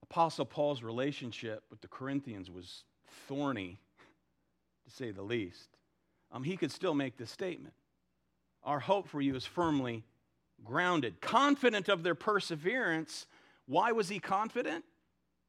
Apostle 0.04 0.46
Paul's 0.46 0.84
relationship 0.84 1.64
with 1.70 1.82
the 1.82 1.88
Corinthians 1.88 2.50
was 2.50 2.84
thorny, 3.28 3.80
to 4.86 4.92
say 4.92 5.12
the 5.12 5.22
least, 5.22 5.70
um, 6.32 6.44
he 6.44 6.58
could 6.58 6.72
still 6.72 6.94
make 6.94 7.18
this 7.18 7.32
statement 7.32 7.74
Our 8.64 8.80
hope 8.80 9.08
for 9.08 9.22
you 9.22 9.36
is 9.36 9.46
firmly 9.46 10.04
grounded, 10.64 11.22
confident 11.22 11.90
of 11.90 12.04
their 12.04 12.16
perseverance. 12.16 13.26
Why 13.68 13.94
was 13.94 14.10
he 14.10 14.20
confident? 14.20 14.84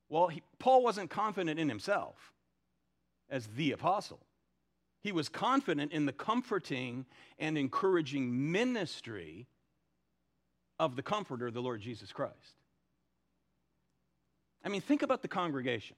Well, 0.09 0.29
he, 0.29 0.43
Paul 0.59 0.83
wasn't 0.85 1.11
confident 1.11 1.59
in 1.59 1.69
himself 1.69 2.33
as 3.33 3.49
the 3.49 3.73
apostle. 3.73 4.21
He 5.01 5.11
was 5.11 5.29
confident 5.29 5.91
in 5.91 6.07
the 6.07 6.13
comforting 6.13 7.07
and 7.41 7.59
encouraging 7.59 8.53
ministry 8.53 9.49
of 10.79 10.95
the 10.95 11.03
Comforter, 11.03 11.51
the 11.51 11.61
Lord 11.61 11.81
Jesus 11.81 12.13
Christ. 12.13 12.61
I 14.65 14.69
mean, 14.69 14.81
think 14.81 15.03
about 15.03 15.23
the 15.23 15.29
congregation. 15.29 15.97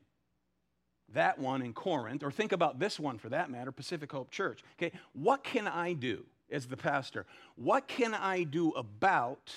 That 1.12 1.38
one 1.38 1.61
in 1.61 1.75
Corinth, 1.75 2.23
or 2.23 2.31
think 2.31 2.53
about 2.53 2.79
this 2.79 2.99
one 2.99 3.18
for 3.18 3.29
that 3.29 3.51
matter, 3.51 3.73
Pacific 3.73 4.11
Hope 4.11 4.31
Church. 4.31 4.62
Okay, 4.79 4.97
what 5.12 5.44
can 5.44 5.68
I 5.68 5.92
do 5.92 6.25
as 6.51 6.66
the 6.66 6.77
pastor? 6.77 7.27
What 7.57 7.88
can 7.88 8.14
I 8.14 8.44
do 8.44 8.70
about 8.70 9.53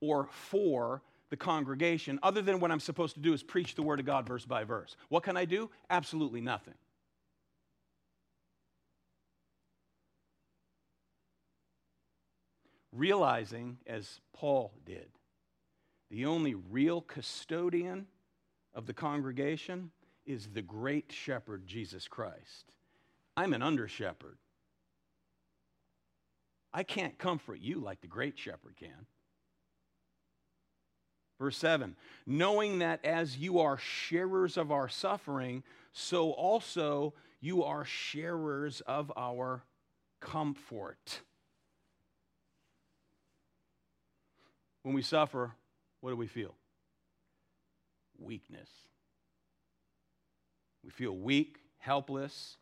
or 0.00 0.28
for 0.30 1.02
the 1.30 1.36
congregation 1.36 2.20
other 2.22 2.40
than 2.40 2.60
what 2.60 2.70
I'm 2.70 2.80
supposed 2.80 3.14
to 3.14 3.20
do 3.20 3.32
is 3.32 3.42
preach 3.42 3.74
the 3.74 3.82
Word 3.82 3.98
of 3.98 4.06
God 4.06 4.28
verse 4.28 4.44
by 4.44 4.62
verse? 4.62 4.96
What 5.08 5.24
can 5.24 5.36
I 5.36 5.44
do? 5.44 5.70
Absolutely 5.90 6.40
nothing. 6.40 6.74
Realizing, 12.92 13.78
as 13.86 14.20
Paul 14.32 14.72
did, 14.84 15.08
the 16.10 16.26
only 16.26 16.54
real 16.54 17.00
custodian 17.00 18.06
of 18.74 18.86
the 18.86 18.92
congregation 18.92 19.90
is 20.26 20.48
the 20.48 20.62
great 20.62 21.10
shepherd, 21.10 21.66
Jesus 21.66 22.06
Christ. 22.06 22.74
I'm 23.36 23.54
an 23.54 23.62
under 23.62 23.88
shepherd. 23.88 24.36
I 26.72 26.82
can't 26.82 27.18
comfort 27.18 27.60
you 27.60 27.80
like 27.80 28.00
the 28.00 28.06
great 28.06 28.38
shepherd 28.38 28.76
can. 28.78 29.06
Verse 31.38 31.56
7 31.56 31.96
knowing 32.24 32.78
that 32.78 33.04
as 33.04 33.36
you 33.36 33.58
are 33.58 33.76
sharers 33.76 34.56
of 34.56 34.70
our 34.70 34.88
suffering, 34.88 35.64
so 35.92 36.30
also 36.30 37.14
you 37.40 37.64
are 37.64 37.84
sharers 37.84 38.80
of 38.82 39.10
our 39.16 39.64
comfort. 40.20 41.20
When 44.82 44.94
we 44.94 45.02
suffer, 45.02 45.52
what 46.00 46.10
do 46.10 46.16
we 46.16 46.26
feel? 46.26 46.54
Weakness. 48.18 48.68
We 50.84 50.90
feel 50.90 51.16
weak, 51.16 51.58
helpless. 51.78 52.56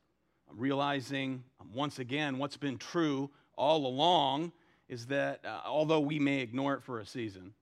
I'm 0.50 0.58
realizing 0.58 1.44
once 1.72 1.98
again 1.98 2.38
what's 2.38 2.56
been 2.56 2.76
true 2.76 3.30
all 3.56 3.86
along 3.86 4.52
is 4.88 5.06
that 5.06 5.40
uh, 5.44 5.60
although 5.64 6.00
we 6.00 6.18
may 6.18 6.40
ignore 6.40 6.74
it 6.74 6.82
for 6.82 6.98
a 6.98 7.06
season, 7.06 7.54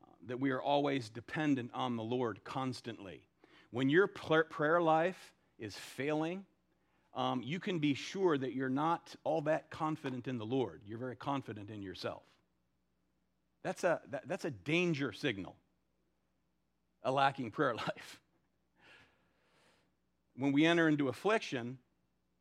uh, 0.00 0.06
that 0.28 0.40
we 0.40 0.50
are 0.50 0.62
always 0.62 1.08
dependent 1.10 1.70
on 1.74 1.96
the 1.96 2.02
Lord 2.02 2.42
constantly. 2.44 3.20
When 3.70 3.90
your 3.90 4.06
prayer 4.06 4.80
life 4.80 5.32
is 5.58 5.74
failing, 5.74 6.44
um, 7.14 7.42
you 7.42 7.58
can 7.58 7.78
be 7.78 7.94
sure 7.94 8.38
that 8.38 8.54
you're 8.54 8.68
not 8.68 9.14
all 9.24 9.42
that 9.42 9.70
confident 9.70 10.28
in 10.28 10.38
the 10.38 10.46
Lord. 10.46 10.82
You're 10.86 10.98
very 10.98 11.16
confident 11.16 11.68
in 11.68 11.82
yourself. 11.82 12.22
That's 13.62 13.84
a, 13.84 14.00
that, 14.10 14.26
that's 14.26 14.44
a 14.44 14.50
danger 14.50 15.12
signal, 15.12 15.56
a 17.02 17.12
lacking 17.12 17.50
prayer 17.50 17.74
life. 17.74 18.20
When 20.36 20.52
we 20.52 20.64
enter 20.64 20.88
into 20.88 21.08
affliction, 21.08 21.78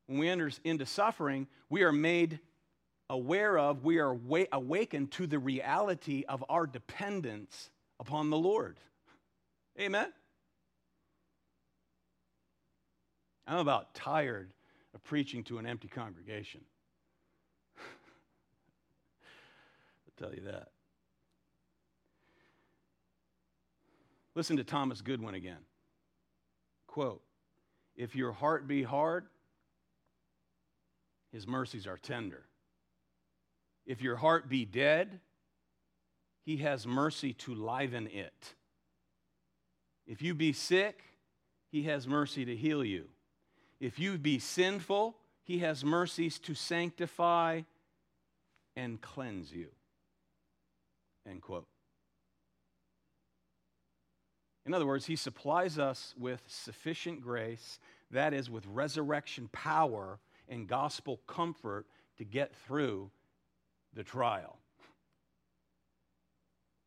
when 0.08 0.18
we 0.18 0.30
enter 0.30 0.50
into 0.64 0.86
suffering, 0.86 1.48
we 1.70 1.84
are 1.84 1.92
made 1.92 2.40
aware 3.10 3.58
of, 3.58 3.84
we 3.84 4.00
are 4.00 4.18
awakened 4.52 5.12
to 5.12 5.28
the 5.28 5.38
reality 5.38 6.24
of 6.28 6.44
our 6.50 6.66
dependence 6.66 7.70
upon 8.00 8.30
the 8.30 8.38
Lord. 8.38 8.80
Amen? 9.80 10.12
I'm 13.46 13.58
about 13.58 13.94
tired 13.94 14.54
of 14.94 15.04
preaching 15.04 15.44
to 15.46 15.58
an 15.58 15.66
empty 15.66 15.90
congregation. 15.90 16.62
I'll 17.78 17.84
tell 20.18 20.34
you 20.34 20.44
that. 20.46 20.70
Listen 24.36 24.58
to 24.58 24.64
Thomas 24.64 25.02
Goodwin 25.02 25.36
again. 25.36 25.66
Quote 26.88 27.22
If 27.96 28.16
your 28.16 28.32
heart 28.32 28.68
be 28.68 28.84
hard, 28.84 29.26
his 31.32 31.48
mercies 31.48 31.88
are 31.88 31.98
tender. 31.98 32.44
If 33.86 34.02
your 34.02 34.16
heart 34.16 34.50
be 34.50 34.66
dead, 34.66 35.20
he 36.46 36.58
has 36.58 36.86
mercy 36.86 37.34
to 37.34 37.54
liven 37.54 38.08
it. 38.08 38.56
If 40.08 40.22
you 40.22 40.34
be 40.34 40.54
sick, 40.54 41.02
he 41.72 41.84
has 41.84 42.08
mercy 42.08 42.46
to 42.46 42.56
heal 42.56 42.84
you. 42.84 43.06
If 43.80 43.98
you 43.98 44.18
be 44.18 44.40
sinful, 44.40 45.16
he 45.44 45.60
has 45.60 45.84
mercies 45.84 46.38
to 46.40 46.54
sanctify 46.54 47.62
and 48.76 49.02
cleanse 49.02 49.52
you. 49.52 49.68
End 51.28 51.42
quote. 51.42 51.68
In 54.66 54.74
other 54.74 54.86
words, 54.86 55.06
he 55.06 55.16
supplies 55.16 55.80
us 55.80 56.14
with 56.18 56.42
sufficient 56.48 57.22
grace, 57.22 57.80
that 58.12 58.34
is, 58.34 58.50
with 58.50 58.66
resurrection 58.68 59.50
power 59.52 60.20
and 60.48 60.68
gospel 60.68 61.20
comfort 61.28 61.88
to 62.18 62.24
get 62.24 62.54
through 62.68 63.10
the 63.94 64.04
trial. 64.04 64.58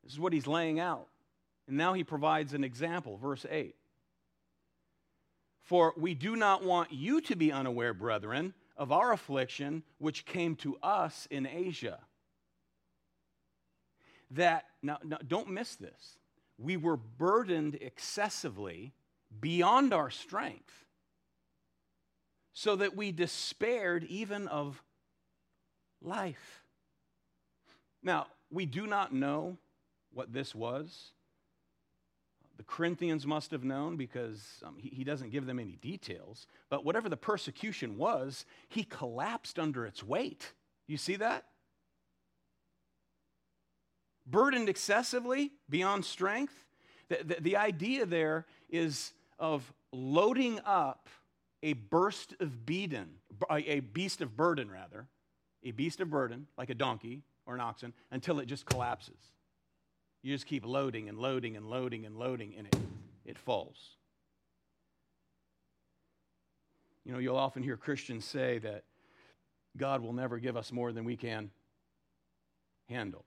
This 0.04 0.12
is 0.12 0.20
what 0.20 0.32
he's 0.32 0.46
laying 0.46 0.78
out. 0.78 1.08
And 1.66 1.76
now 1.76 1.94
he 1.94 2.04
provides 2.04 2.52
an 2.52 2.62
example, 2.62 3.16
verse 3.16 3.46
8. 3.50 3.74
For 5.62 5.94
we 5.96 6.14
do 6.14 6.37
not 6.37 6.62
want 6.62 6.92
you 6.92 7.22
to 7.22 7.34
be 7.34 7.50
unaware, 7.50 7.94
brethren, 7.94 8.52
of 8.76 8.92
our 8.92 9.12
affliction 9.12 9.82
which 9.98 10.26
came 10.26 10.56
to 10.56 10.76
us 10.82 11.26
in 11.30 11.46
Asia. 11.46 11.98
That, 14.32 14.66
now, 14.82 14.98
now 15.02 15.18
don't 15.26 15.48
miss 15.48 15.76
this. 15.76 16.18
We 16.58 16.76
were 16.76 16.96
burdened 16.96 17.76
excessively 17.80 18.92
beyond 19.40 19.92
our 19.92 20.10
strength, 20.10 20.84
so 22.52 22.76
that 22.76 22.96
we 22.96 23.10
despaired 23.10 24.04
even 24.04 24.46
of 24.46 24.82
life. 26.00 26.62
Now, 28.02 28.26
we 28.50 28.66
do 28.66 28.86
not 28.86 29.12
know 29.12 29.56
what 30.12 30.32
this 30.32 30.54
was. 30.54 31.10
The 32.56 32.62
Corinthians 32.62 33.26
must 33.26 33.50
have 33.50 33.64
known 33.64 33.96
because 33.96 34.62
um, 34.64 34.76
he, 34.78 34.88
he 34.90 35.02
doesn't 35.02 35.32
give 35.32 35.46
them 35.46 35.58
any 35.58 35.76
details. 35.82 36.46
But 36.70 36.84
whatever 36.84 37.08
the 37.08 37.16
persecution 37.16 37.98
was, 37.98 38.46
he 38.68 38.84
collapsed 38.84 39.58
under 39.58 39.84
its 39.84 40.04
weight. 40.04 40.52
You 40.86 40.96
see 40.96 41.16
that? 41.16 41.46
Burdened 44.26 44.68
excessively 44.68 45.52
beyond 45.68 46.04
strength. 46.04 46.54
The, 47.08 47.18
the, 47.24 47.37
the 47.40 47.56
idea 47.56 48.06
there 48.06 48.46
is 48.70 49.12
of 49.38 49.72
loading 49.92 50.60
up 50.64 51.08
a 51.62 51.72
burst 51.74 52.34
of 52.40 52.66
beaten, 52.66 53.08
a 53.50 53.80
beast 53.80 54.20
of 54.20 54.37
burden, 54.37 54.70
rather, 54.70 55.06
a 55.62 55.70
beast 55.70 56.00
of 56.00 56.10
burden, 56.10 56.46
like 56.58 56.70
a 56.70 56.74
donkey 56.74 57.22
or 57.46 57.54
an 57.54 57.60
oxen, 57.60 57.92
until 58.10 58.38
it 58.38 58.46
just 58.46 58.66
collapses. 58.66 59.18
You 60.22 60.34
just 60.34 60.46
keep 60.46 60.64
loading 60.64 61.08
and 61.08 61.18
loading 61.18 61.56
and 61.56 61.68
loading 61.68 62.06
and 62.06 62.16
loading, 62.16 62.54
and 62.56 62.66
it, 62.66 62.76
it 63.24 63.38
falls. 63.38 63.96
You 67.04 67.12
know, 67.12 67.18
you'll 67.18 67.37
often 67.37 67.62
hear 67.62 67.76
Christians 67.76 68.24
say 68.24 68.58
that 68.58 68.84
God 69.76 70.00
will 70.00 70.12
never 70.12 70.38
give 70.38 70.56
us 70.56 70.72
more 70.72 70.92
than 70.92 71.04
we 71.04 71.16
can 71.16 71.50
handle. 72.88 73.24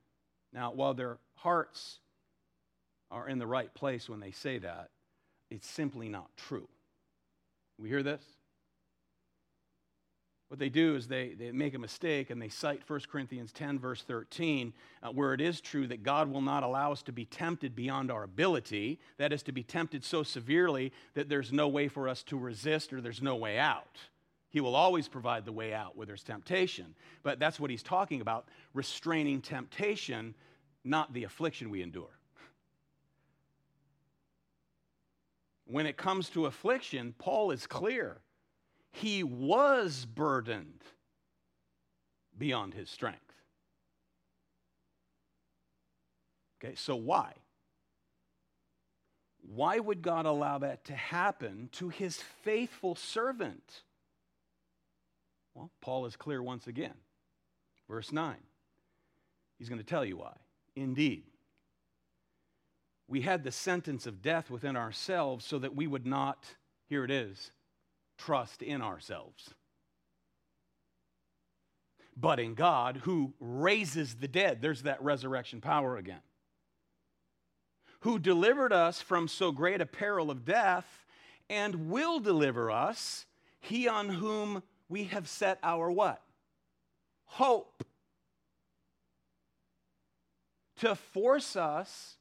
Now, 0.53 0.71
while 0.71 0.93
their 0.93 1.17
hearts 1.35 1.99
are 3.11 3.27
in 3.27 3.39
the 3.39 3.47
right 3.47 3.73
place 3.73 4.09
when 4.09 4.19
they 4.19 4.31
say 4.31 4.57
that, 4.59 4.89
it's 5.49 5.67
simply 5.67 6.09
not 6.09 6.29
true. 6.35 6.67
We 7.77 7.89
hear 7.89 8.03
this? 8.03 8.23
What 10.49 10.59
they 10.59 10.69
do 10.69 10.95
is 10.95 11.07
they, 11.07 11.33
they 11.33 11.51
make 11.51 11.73
a 11.73 11.79
mistake 11.79 12.29
and 12.29 12.41
they 12.41 12.47
cite 12.47 12.81
1 12.87 13.01
Corinthians 13.11 13.51
10, 13.51 13.79
verse 13.79 14.01
13, 14.01 14.73
uh, 15.03 15.09
where 15.09 15.33
it 15.33 15.41
is 15.41 15.59
true 15.59 15.87
that 15.87 16.03
God 16.03 16.31
will 16.31 16.41
not 16.41 16.63
allow 16.63 16.93
us 16.93 17.03
to 17.03 17.11
be 17.11 17.25
tempted 17.25 17.75
beyond 17.75 18.09
our 18.09 18.23
ability. 18.23 18.99
That 19.17 19.33
is, 19.33 19.43
to 19.43 19.51
be 19.51 19.63
tempted 19.63 20.05
so 20.05 20.23
severely 20.23 20.93
that 21.15 21.27
there's 21.27 21.51
no 21.51 21.67
way 21.67 21.89
for 21.89 22.07
us 22.07 22.23
to 22.23 22.37
resist 22.37 22.93
or 22.93 23.01
there's 23.01 23.21
no 23.21 23.35
way 23.35 23.59
out. 23.59 23.97
He 24.49 24.61
will 24.61 24.75
always 24.75 25.07
provide 25.07 25.45
the 25.45 25.51
way 25.51 25.73
out 25.73 25.97
where 25.97 26.05
there's 26.05 26.23
temptation. 26.23 26.95
But 27.23 27.39
that's 27.39 27.59
what 27.59 27.69
he's 27.69 27.83
talking 27.83 28.21
about 28.21 28.47
restraining 28.73 29.41
temptation, 29.41 30.35
not 30.83 31.13
the 31.13 31.25
affliction 31.25 31.69
we 31.69 31.81
endure. 31.81 32.17
When 35.65 35.85
it 35.85 35.97
comes 35.97 36.29
to 36.29 36.45
affliction, 36.45 37.13
Paul 37.17 37.51
is 37.51 37.67
clear 37.67 38.21
he 38.91 39.23
was 39.23 40.05
burdened 40.05 40.81
beyond 42.37 42.73
his 42.73 42.89
strength. 42.89 43.19
Okay, 46.63 46.75
so 46.75 46.95
why? 46.95 47.33
Why 49.41 49.79
would 49.79 50.01
God 50.01 50.25
allow 50.25 50.57
that 50.59 50.85
to 50.85 50.95
happen 50.95 51.69
to 51.73 51.89
his 51.89 52.17
faithful 52.17 52.95
servant? 52.95 53.83
Well, 55.57 55.71
Paul 55.81 56.05
is 56.05 56.15
clear 56.15 56.43
once 56.43 56.67
again. 56.67 56.93
Verse 57.89 58.11
9. 58.11 58.35
He's 59.57 59.69
going 59.69 59.81
to 59.81 59.85
tell 59.85 60.05
you 60.05 60.17
why. 60.17 60.35
Indeed, 60.75 61.23
we 63.07 63.21
had 63.21 63.43
the 63.43 63.51
sentence 63.51 64.05
of 64.05 64.21
death 64.21 64.51
within 64.51 64.75
ourselves 64.75 65.45
so 65.45 65.57
that 65.57 65.75
we 65.75 65.87
would 65.87 66.05
not, 66.05 66.45
here 66.85 67.03
it 67.03 67.09
is, 67.09 67.49
trust 68.19 68.61
in 68.61 68.83
ourselves, 68.83 69.55
but 72.15 72.39
in 72.39 72.53
God 72.53 72.97
who 72.97 73.33
raises 73.39 74.13
the 74.13 74.27
dead. 74.27 74.61
There's 74.61 74.83
that 74.83 75.01
resurrection 75.01 75.59
power 75.59 75.97
again. 75.97 76.21
Who 78.01 78.19
delivered 78.19 78.73
us 78.73 79.01
from 79.01 79.27
so 79.27 79.51
great 79.51 79.81
a 79.81 79.87
peril 79.87 80.29
of 80.29 80.45
death 80.45 81.03
and 81.49 81.89
will 81.89 82.19
deliver 82.19 82.69
us, 82.69 83.25
he 83.59 83.87
on 83.87 84.09
whom 84.09 84.61
we 84.89 85.05
have 85.05 85.27
set 85.27 85.59
our 85.63 85.91
what? 85.91 86.21
Hope. 87.25 87.83
To 90.77 90.95
force 90.95 91.55
us 91.55 92.17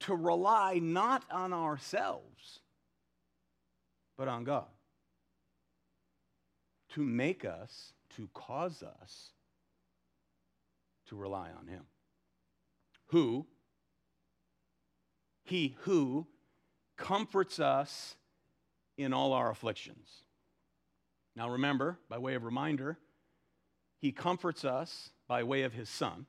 to 0.00 0.14
rely 0.14 0.80
not 0.82 1.24
on 1.30 1.52
ourselves, 1.52 2.60
but 4.16 4.26
on 4.26 4.44
God 4.44 4.66
to 6.94 7.02
make 7.02 7.44
us, 7.44 7.92
to 8.16 8.28
cause 8.34 8.82
us 8.82 9.30
to 11.08 11.16
rely 11.16 11.50
on 11.58 11.66
Him. 11.66 11.84
Who, 13.06 13.46
He 15.42 15.76
who 15.80 16.26
comforts 16.96 17.58
us 17.58 18.16
in 18.96 19.12
all 19.12 19.32
our 19.32 19.50
afflictions. 19.50 20.24
Now 21.36 21.50
remember, 21.50 21.98
by 22.08 22.18
way 22.18 22.34
of 22.34 22.44
reminder, 22.44 22.98
he 23.98 24.12
comforts 24.12 24.64
us 24.64 25.10
by 25.28 25.42
way 25.42 25.62
of 25.62 25.72
his 25.72 25.88
son. 25.88 26.26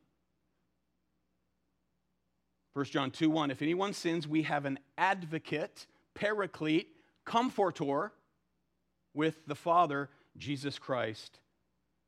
1 2.73 2.85
John 2.85 3.11
2 3.11 3.29
1 3.29 3.51
If 3.51 3.61
anyone 3.61 3.93
sins, 3.93 4.27
we 4.27 4.43
have 4.43 4.65
an 4.65 4.79
advocate, 4.97 5.87
paraclete, 6.13 6.87
comforter 7.25 8.13
with 9.13 9.45
the 9.45 9.55
Father, 9.55 10.09
Jesus 10.37 10.79
Christ 10.79 11.39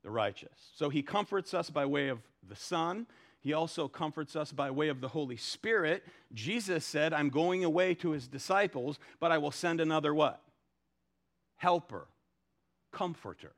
the 0.04 0.12
righteous. 0.12 0.72
So 0.76 0.90
he 0.90 1.02
comforts 1.02 1.54
us 1.54 1.70
by 1.70 1.86
way 1.86 2.10
of 2.10 2.20
the 2.48 2.56
Son. 2.56 3.08
He 3.40 3.54
also 3.54 3.88
comforts 3.88 4.36
us 4.36 4.52
by 4.52 4.70
way 4.70 4.90
of 4.90 5.02
the 5.02 5.08
Holy 5.08 5.38
Spirit. 5.38 6.04
Jesus 6.34 6.86
said, 6.86 7.14
I'm 7.14 7.30
going 7.30 7.64
away 7.64 7.94
to 7.96 8.12
his 8.12 8.28
disciples, 8.28 9.00
but 9.20 9.32
I 9.32 9.38
will 9.38 9.52
send 9.52 9.82
another 9.82 10.14
what? 10.14 10.42
Helper, 11.56 12.08
comforter. 12.94 13.52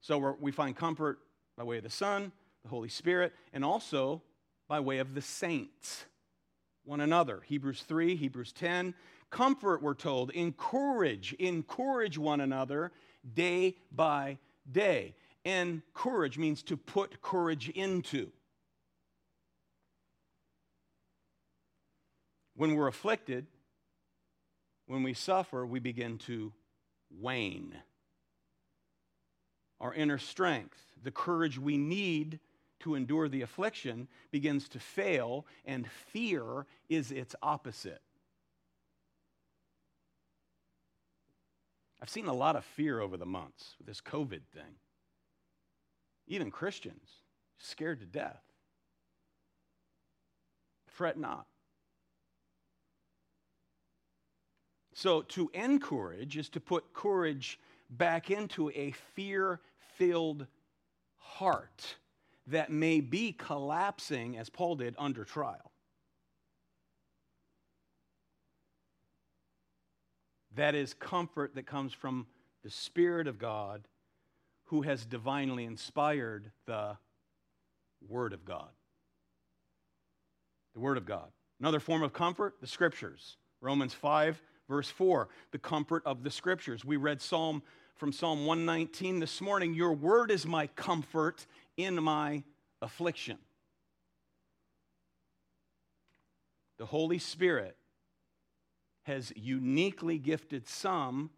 So 0.00 0.36
we 0.40 0.50
find 0.50 0.74
comfort 0.74 1.18
by 1.58 1.64
way 1.64 1.76
of 1.76 1.84
the 1.84 1.90
Son, 1.90 2.32
the 2.62 2.70
Holy 2.70 2.88
Spirit, 2.88 3.34
and 3.52 3.64
also 3.64 4.22
by 4.68 4.80
way 4.80 4.98
of 4.98 5.14
the 5.14 5.20
saints, 5.20 6.06
one 6.84 7.00
another. 7.00 7.40
Hebrews 7.44 7.82
3, 7.82 8.16
Hebrews 8.16 8.52
10. 8.52 8.94
Comfort, 9.30 9.82
we're 9.82 9.94
told, 9.94 10.30
encourage, 10.30 11.34
encourage 11.34 12.16
one 12.16 12.40
another 12.40 12.92
day 13.34 13.76
by 13.92 14.38
day. 14.70 15.14
And 15.44 15.82
courage 15.92 16.38
means 16.38 16.62
to 16.64 16.76
put 16.76 17.20
courage 17.20 17.68
into. 17.68 18.32
When 22.54 22.74
we're 22.74 22.88
afflicted, 22.88 23.46
when 24.86 25.02
we 25.02 25.14
suffer, 25.14 25.64
we 25.64 25.78
begin 25.78 26.18
to 26.18 26.52
wane. 27.18 27.76
Our 29.80 29.94
inner 29.94 30.18
strength, 30.18 30.78
the 31.02 31.10
courage 31.10 31.58
we 31.58 31.78
need 31.78 32.40
to 32.80 32.94
endure 32.94 33.28
the 33.28 33.42
affliction, 33.42 34.08
begins 34.30 34.68
to 34.70 34.78
fail, 34.78 35.46
and 35.64 35.86
fear 36.12 36.66
is 36.88 37.10
its 37.10 37.34
opposite. 37.42 38.02
I've 42.02 42.08
seen 42.08 42.26
a 42.26 42.32
lot 42.32 42.56
of 42.56 42.64
fear 42.64 43.00
over 43.00 43.16
the 43.16 43.26
months 43.26 43.74
with 43.78 43.86
this 43.86 44.00
COVID 44.00 44.42
thing. 44.54 44.78
Even 46.26 46.50
Christians 46.50 47.08
scared 47.58 48.00
to 48.00 48.06
death. 48.06 48.42
Fret 50.86 51.18
not. 51.18 51.46
So, 55.00 55.22
to 55.22 55.50
encourage 55.54 56.36
is 56.36 56.50
to 56.50 56.60
put 56.60 56.92
courage 56.92 57.58
back 57.88 58.30
into 58.30 58.68
a 58.68 58.90
fear 59.14 59.60
filled 59.96 60.46
heart 61.16 61.96
that 62.48 62.70
may 62.70 63.00
be 63.00 63.32
collapsing, 63.32 64.36
as 64.36 64.50
Paul 64.50 64.74
did, 64.74 64.94
under 64.98 65.24
trial. 65.24 65.72
That 70.54 70.74
is 70.74 70.92
comfort 70.92 71.54
that 71.54 71.64
comes 71.64 71.94
from 71.94 72.26
the 72.62 72.68
Spirit 72.68 73.26
of 73.26 73.38
God 73.38 73.88
who 74.64 74.82
has 74.82 75.06
divinely 75.06 75.64
inspired 75.64 76.52
the 76.66 76.98
Word 78.06 78.34
of 78.34 78.44
God. 78.44 78.68
The 80.74 80.80
Word 80.80 80.98
of 80.98 81.06
God. 81.06 81.30
Another 81.58 81.80
form 81.80 82.02
of 82.02 82.12
comfort, 82.12 82.56
the 82.60 82.66
Scriptures. 82.66 83.38
Romans 83.62 83.94
5, 83.94 84.42
verse 84.70 84.88
4, 84.88 85.28
the 85.50 85.58
comfort 85.58 86.02
of 86.06 86.22
the 86.22 86.30
Scriptures. 86.30 86.84
We 86.84 86.96
read 86.96 87.20
Psalm 87.20 87.62
from 87.96 88.12
Psalm 88.12 88.46
119 88.46 89.18
this 89.18 89.40
morning 89.40 89.74
Your 89.74 89.92
Word 89.92 90.30
is 90.30 90.46
my 90.46 90.68
comfort 90.68 91.44
in 91.76 92.00
my 92.02 92.44
affliction. 92.80 93.36
The 96.78 96.86
Holy 96.86 97.18
Spirit 97.18 97.76
has 99.02 99.32
uniquely 99.34 100.18
gifted 100.18 100.68
some 100.68 101.30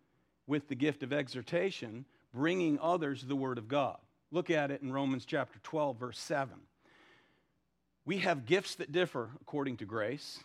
with 0.46 0.68
the 0.68 0.74
gift 0.74 1.02
of 1.02 1.10
exhortation, 1.10 2.04
bringing 2.34 2.78
others 2.80 3.22
the 3.22 3.34
Word 3.34 3.56
of 3.56 3.66
God. 3.66 3.96
Look 4.30 4.50
at 4.50 4.70
it 4.70 4.82
in 4.82 4.92
Romans 4.92 5.24
chapter 5.24 5.58
12, 5.62 5.98
verse 5.98 6.18
7. 6.18 6.52
We 8.04 8.18
have 8.18 8.44
gifts 8.44 8.74
that 8.74 8.92
differ 8.92 9.30
according 9.40 9.78
to 9.78 9.86
grace. 9.86 10.40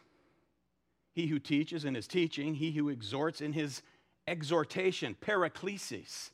He 1.17 1.25
who 1.25 1.39
teaches 1.39 1.83
in 1.83 1.95
his 1.95 2.05
teaching, 2.05 2.53
he 2.53 2.69
who 2.73 2.89
exhorts 2.89 3.41
in 3.41 3.53
his 3.53 3.81
exhortation, 4.27 5.15
paraklesis, 5.19 6.29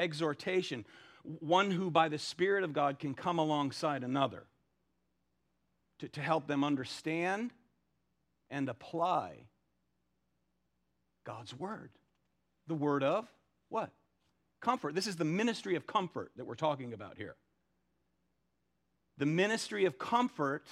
exhortation, 0.00 0.84
one 1.22 1.70
who 1.70 1.92
by 1.92 2.08
the 2.08 2.18
Spirit 2.18 2.64
of 2.64 2.72
God 2.72 2.98
can 2.98 3.14
come 3.14 3.38
alongside 3.38 4.02
another 4.02 4.42
to, 6.00 6.08
to 6.08 6.20
help 6.20 6.48
them 6.48 6.64
understand 6.64 7.52
and 8.50 8.68
apply 8.68 9.44
God's 11.22 11.56
word. 11.56 11.92
The 12.66 12.74
word 12.74 13.04
of 13.04 13.28
what? 13.68 13.92
Comfort. 14.60 14.96
This 14.96 15.06
is 15.06 15.14
the 15.14 15.24
ministry 15.24 15.76
of 15.76 15.86
comfort 15.86 16.32
that 16.34 16.46
we're 16.46 16.56
talking 16.56 16.92
about 16.92 17.16
here. 17.16 17.36
The 19.18 19.26
ministry 19.26 19.84
of 19.84 20.00
comfort 20.00 20.66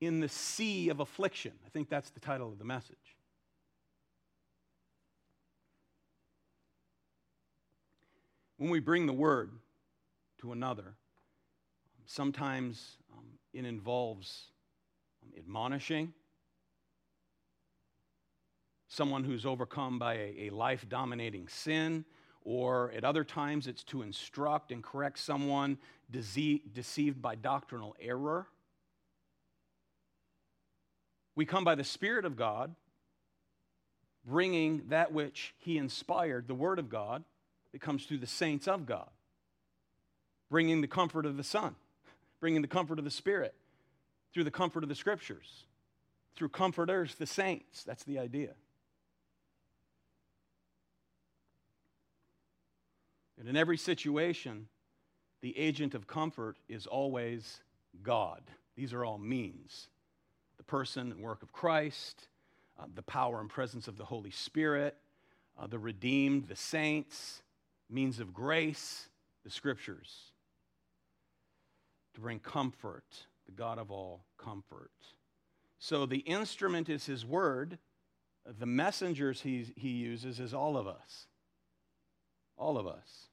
in 0.00 0.20
the 0.20 0.28
sea 0.28 0.88
of 0.88 1.00
affliction. 1.00 1.52
I 1.66 1.68
think 1.70 1.88
that's 1.88 2.10
the 2.10 2.20
title 2.20 2.48
of 2.48 2.58
the 2.58 2.64
message. 2.64 2.96
When 8.56 8.70
we 8.70 8.80
bring 8.80 9.06
the 9.06 9.12
word 9.12 9.50
to 10.40 10.52
another, 10.52 10.94
sometimes 12.06 12.96
um, 13.12 13.24
it 13.52 13.64
involves 13.64 14.44
um, 15.22 15.32
admonishing, 15.36 16.12
someone 18.88 19.24
who's 19.24 19.44
overcome 19.44 19.98
by 19.98 20.14
a, 20.14 20.34
a 20.46 20.50
life 20.50 20.86
dominating 20.88 21.48
sin, 21.48 22.04
or 22.42 22.92
at 22.92 23.04
other 23.04 23.24
times 23.24 23.66
it's 23.66 23.82
to 23.84 24.02
instruct 24.02 24.70
and 24.70 24.84
correct 24.84 25.18
someone 25.18 25.78
dece- 26.12 26.62
deceived 26.72 27.20
by 27.20 27.34
doctrinal 27.34 27.96
error. 28.00 28.46
We 31.36 31.44
come 31.44 31.64
by 31.64 31.74
the 31.74 31.84
Spirit 31.84 32.24
of 32.24 32.36
God, 32.36 32.74
bringing 34.24 34.82
that 34.88 35.12
which 35.12 35.54
He 35.58 35.78
inspired, 35.78 36.46
the 36.46 36.54
Word 36.54 36.78
of 36.78 36.88
God, 36.88 37.24
that 37.72 37.80
comes 37.80 38.06
through 38.06 38.18
the 38.18 38.26
saints 38.26 38.68
of 38.68 38.86
God, 38.86 39.10
bringing 40.50 40.80
the 40.80 40.86
comfort 40.86 41.26
of 41.26 41.36
the 41.36 41.44
Son, 41.44 41.74
bringing 42.40 42.62
the 42.62 42.68
comfort 42.68 42.98
of 42.98 43.04
the 43.04 43.10
Spirit 43.10 43.54
through 44.32 44.44
the 44.44 44.50
comfort 44.50 44.82
of 44.82 44.88
the 44.88 44.94
Scriptures, 44.94 45.64
through 46.36 46.48
comforters, 46.50 47.16
the 47.16 47.26
saints. 47.26 47.82
That's 47.84 48.04
the 48.04 48.18
idea. 48.18 48.54
And 53.38 53.48
in 53.48 53.56
every 53.56 53.76
situation, 53.76 54.68
the 55.42 55.58
agent 55.58 55.94
of 55.94 56.06
comfort 56.06 56.56
is 56.68 56.86
always 56.86 57.60
God. 58.02 58.42
These 58.76 58.92
are 58.92 59.04
all 59.04 59.18
means 59.18 59.88
the 60.64 60.70
person 60.70 61.12
and 61.12 61.20
work 61.20 61.42
of 61.42 61.52
Christ, 61.52 62.28
uh, 62.78 62.84
the 62.94 63.02
power 63.02 63.40
and 63.40 63.50
presence 63.50 63.88
of 63.88 63.96
the 63.96 64.04
Holy 64.04 64.30
Spirit, 64.30 64.96
uh, 65.58 65.66
the 65.66 65.78
redeemed, 65.78 66.48
the 66.48 66.56
saints, 66.56 67.42
means 67.90 68.18
of 68.18 68.32
grace, 68.32 69.08
the 69.44 69.50
scriptures, 69.50 70.32
to 72.14 72.20
bring 72.20 72.38
comfort, 72.38 73.04
the 73.46 73.52
God 73.52 73.78
of 73.78 73.90
all 73.90 74.24
comfort. 74.38 74.90
So 75.78 76.06
the 76.06 76.18
instrument 76.18 76.88
is 76.88 77.04
his 77.04 77.26
word, 77.26 77.78
the 78.58 78.66
messengers 78.66 79.42
he, 79.42 79.66
he 79.76 79.90
uses 79.90 80.40
is 80.40 80.54
all 80.54 80.76
of 80.76 80.86
us. 80.86 81.26
All 82.56 82.78
of 82.78 82.86
us. 82.86 83.28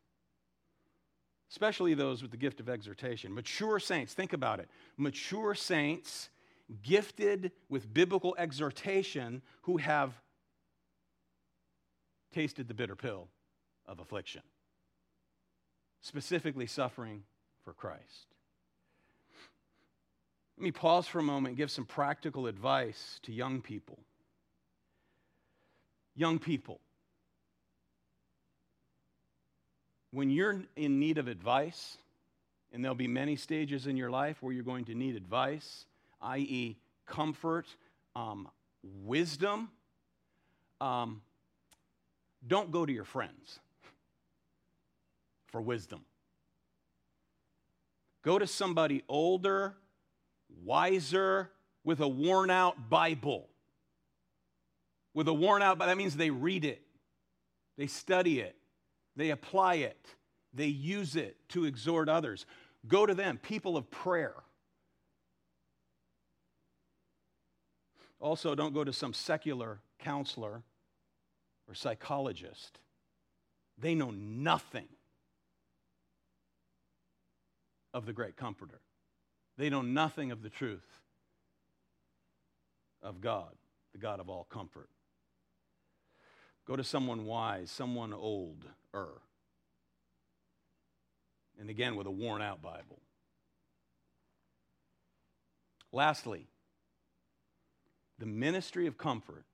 Especially 1.49 1.93
those 1.93 2.21
with 2.21 2.31
the 2.31 2.37
gift 2.37 2.59
of 2.59 2.69
exhortation. 2.69 3.33
Mature 3.33 3.79
saints, 3.79 4.13
think 4.13 4.33
about 4.33 4.59
it. 4.59 4.69
Mature 4.97 5.53
saints 5.53 6.29
gifted 6.83 7.51
with 7.69 7.93
biblical 7.93 8.35
exhortation 8.37 9.41
who 9.63 9.77
have 9.77 10.13
tasted 12.33 12.67
the 12.67 12.73
bitter 12.73 12.95
pill 12.95 13.27
of 13.85 13.99
affliction, 13.99 14.41
specifically 16.01 16.65
suffering 16.65 17.23
for 17.63 17.73
Christ. 17.73 18.27
Let 20.57 20.63
me 20.63 20.71
pause 20.71 21.07
for 21.07 21.19
a 21.19 21.23
moment 21.23 21.51
and 21.51 21.57
give 21.57 21.71
some 21.71 21.85
practical 21.85 22.47
advice 22.47 23.19
to 23.23 23.33
young 23.33 23.61
people. 23.61 23.99
Young 26.15 26.39
people, 26.39 26.79
when 30.11 30.29
you're 30.29 30.61
in 30.75 30.99
need 30.99 31.17
of 31.17 31.27
advice, 31.27 31.97
and 32.73 32.83
there'll 32.83 32.95
be 32.95 33.07
many 33.07 33.35
stages 33.35 33.87
in 33.87 33.97
your 33.97 34.09
life 34.09 34.41
where 34.41 34.53
you're 34.53 34.63
going 34.63 34.85
to 34.85 34.95
need 34.95 35.15
advice, 35.15 35.85
i.e., 36.21 36.77
comfort, 37.05 37.67
um, 38.15 38.47
wisdom, 38.83 39.69
um, 40.79 41.21
don't 42.47 42.71
go 42.71 42.85
to 42.85 42.91
your 42.91 43.03
friends 43.03 43.59
for 45.47 45.61
wisdom. 45.61 46.05
Go 48.23 48.39
to 48.39 48.47
somebody 48.47 49.03
older, 49.09 49.75
wiser, 50.63 51.51
with 51.83 51.99
a 51.99 52.07
worn 52.07 52.49
out 52.49 52.89
Bible. 52.89 53.47
With 55.13 55.27
a 55.27 55.33
worn 55.33 55.61
out, 55.61 55.79
that 55.79 55.97
means 55.97 56.15
they 56.15 56.29
read 56.29 56.63
it, 56.63 56.81
they 57.77 57.87
study 57.87 58.39
it, 58.39 58.55
they 59.15 59.31
apply 59.31 59.75
it, 59.75 60.07
they 60.53 60.67
use 60.67 61.15
it 61.15 61.37
to 61.49 61.65
exhort 61.65 62.07
others. 62.07 62.45
Go 62.87 63.05
to 63.05 63.13
them, 63.13 63.37
people 63.37 63.75
of 63.75 63.89
prayer. 63.91 64.33
Also, 68.21 68.53
don't 68.53 68.73
go 68.73 68.83
to 68.83 68.93
some 68.93 69.13
secular 69.13 69.79
counselor 69.99 70.61
or 71.67 71.73
psychologist. 71.73 72.79
They 73.79 73.95
know 73.95 74.11
nothing 74.11 74.87
of 77.93 78.05
the 78.05 78.13
great 78.13 78.37
comforter. 78.37 78.79
They 79.57 79.69
know 79.69 79.81
nothing 79.81 80.31
of 80.31 80.43
the 80.43 80.49
truth 80.49 81.01
of 83.01 83.21
God, 83.21 83.55
the 83.91 83.97
God 83.97 84.19
of 84.19 84.29
all 84.29 84.43
comfort. 84.43 84.89
Go 86.67 86.75
to 86.75 86.83
someone 86.83 87.25
wise, 87.25 87.71
someone 87.71 88.13
older, 88.13 88.67
and 91.59 91.69
again 91.71 91.95
with 91.95 92.05
a 92.05 92.11
worn 92.11 92.43
out 92.43 92.61
Bible. 92.61 92.99
Lastly, 95.91 96.50
the 98.21 98.27
ministry 98.27 98.85
of 98.85 98.99
comfort, 98.99 99.45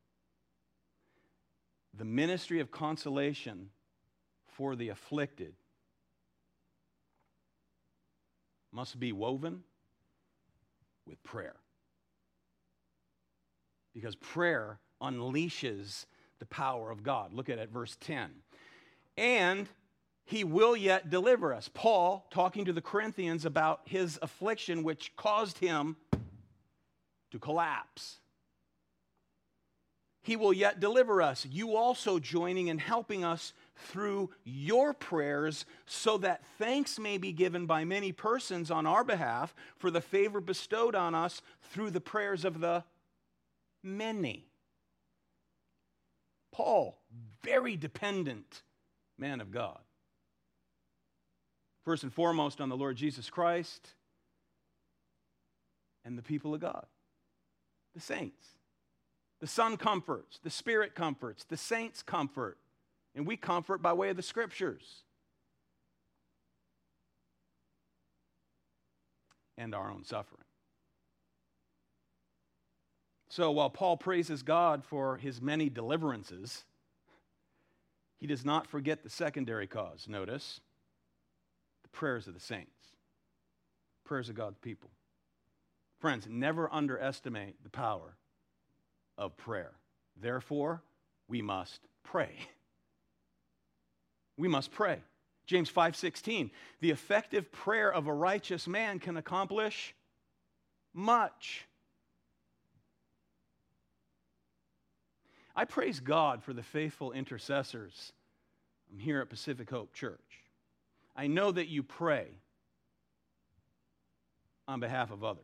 the 1.98 2.04
ministry 2.04 2.60
of 2.60 2.70
consolation 2.70 3.70
for 4.46 4.76
the 4.76 4.90
afflicted 4.90 5.54
must 8.74 9.00
be 9.00 9.14
woven 9.14 9.64
with 11.06 11.24
prayer. 11.24 11.56
Because 13.94 14.18
prayer 14.18 14.80
unleashes 15.02 16.06
the 16.40 16.46
power 16.46 16.92
of 16.92 17.04
God. 17.04 17.34
Look 17.34 17.48
at 17.48 17.60
it, 17.60 17.72
verse 17.72 17.96
10. 18.02 18.30
And 19.16 19.70
he 20.26 20.44
will 20.44 20.76
yet 20.76 21.10
deliver 21.10 21.54
us. 21.54 21.70
Paul 21.74 22.28
talking 22.32 22.66
to 22.66 22.74
the 22.74 22.82
Corinthians 22.82 23.46
about 23.46 23.84
his 23.86 24.20
affliction, 24.22 24.84
which 24.84 25.16
caused 25.16 25.58
him 25.60 25.96
to 27.32 27.40
collapse. 27.40 28.20
He 30.28 30.36
will 30.36 30.52
yet 30.52 30.82
deliver 30.82 31.22
us. 31.22 31.48
You 31.50 31.78
also 31.78 32.20
joining 32.20 32.70
and 32.70 32.82
helping 32.82 33.24
us 33.24 33.54
through 33.78 34.30
your 34.44 34.94
prayers, 34.94 35.66
so 35.86 36.18
that 36.18 36.44
thanks 36.58 37.00
may 37.00 37.18
be 37.18 37.32
given 37.32 37.66
by 37.66 37.86
many 37.86 38.12
persons 38.12 38.70
on 38.70 38.86
our 38.86 39.06
behalf 39.06 39.56
for 39.78 39.90
the 39.90 40.02
favor 40.02 40.42
bestowed 40.42 40.96
on 40.96 41.16
us 41.16 41.42
through 41.72 41.92
the 41.92 42.02
prayers 42.02 42.44
of 42.44 42.60
the 42.60 42.84
many. 43.82 44.50
Paul, 46.52 47.00
very 47.42 47.78
dependent 47.78 48.64
man 49.18 49.40
of 49.40 49.50
God 49.50 49.80
first 51.86 52.04
and 52.04 52.12
foremost 52.12 52.60
on 52.60 52.68
the 52.68 52.76
Lord 52.76 52.98
Jesus 52.98 53.30
Christ 53.30 53.94
and 56.04 56.18
the 56.18 56.22
people 56.22 56.54
of 56.54 56.60
God, 56.60 56.86
the 57.96 58.02
saints. 58.02 58.57
The 59.40 59.48
Son 59.48 59.78
comforts, 59.78 60.40
the 60.44 60.50
Spirit 60.50 60.96
comforts, 60.96 61.44
the 61.44 61.58
saints 61.58 62.02
comfort, 62.02 62.58
and 63.16 63.28
we 63.28 63.38
comfort 63.38 63.82
by 63.82 63.94
way 63.94 64.10
of 64.10 64.16
the 64.16 64.24
Scriptures. 64.24 65.04
And 69.58 69.74
our 69.74 69.92
own 69.92 70.04
suffering. 70.04 70.44
So 73.30 73.52
while 73.52 73.70
Paul 73.70 73.98
praises 73.98 74.42
God 74.42 74.84
for 74.84 75.18
his 75.18 75.42
many 75.42 75.70
deliverances, 75.70 76.64
he 78.18 78.26
does 78.26 78.46
not 78.46 78.68
forget 78.68 79.04
the 79.04 79.10
secondary 79.10 79.68
cause. 79.68 80.08
Notice 80.08 80.62
the 81.84 81.90
prayers 81.90 82.28
of 82.28 82.34
the 82.34 82.40
saints, 82.40 82.96
prayers 84.06 84.30
of 84.30 84.36
God's 84.36 84.58
people. 84.58 84.90
Friends, 86.00 86.28
never 86.30 86.72
underestimate 86.74 87.64
the 87.64 87.70
power 87.70 88.16
of 89.18 89.36
prayer. 89.38 89.74
Therefore, 90.20 90.84
we 91.28 91.42
must 91.42 91.82
pray. 92.04 92.36
We 94.38 94.48
must 94.48 94.72
pray. 94.72 95.02
James 95.46 95.70
5:16, 95.70 96.52
the 96.80 96.92
effective 96.92 97.52
prayer 97.52 97.92
of 97.92 98.08
a 98.08 98.14
righteous 98.14 98.68
man 98.68 99.00
can 99.00 99.18
accomplish 99.18 99.96
much. 100.94 101.66
I 105.56 105.66
praise 105.66 106.00
God 106.00 106.44
for 106.44 106.54
the 106.54 106.62
faithful 106.62 107.14
intercessors 107.14 108.12
I'm 108.92 109.00
here 109.00 109.22
at 109.22 109.30
Pacific 109.30 109.70
Hope 109.70 109.94
Church. 109.94 110.44
I 111.16 111.28
know 111.28 111.52
that 111.52 111.68
you 111.68 111.84
pray 111.84 112.28
on 114.68 114.80
behalf 114.80 115.12
of 115.12 115.24
others. 115.24 115.44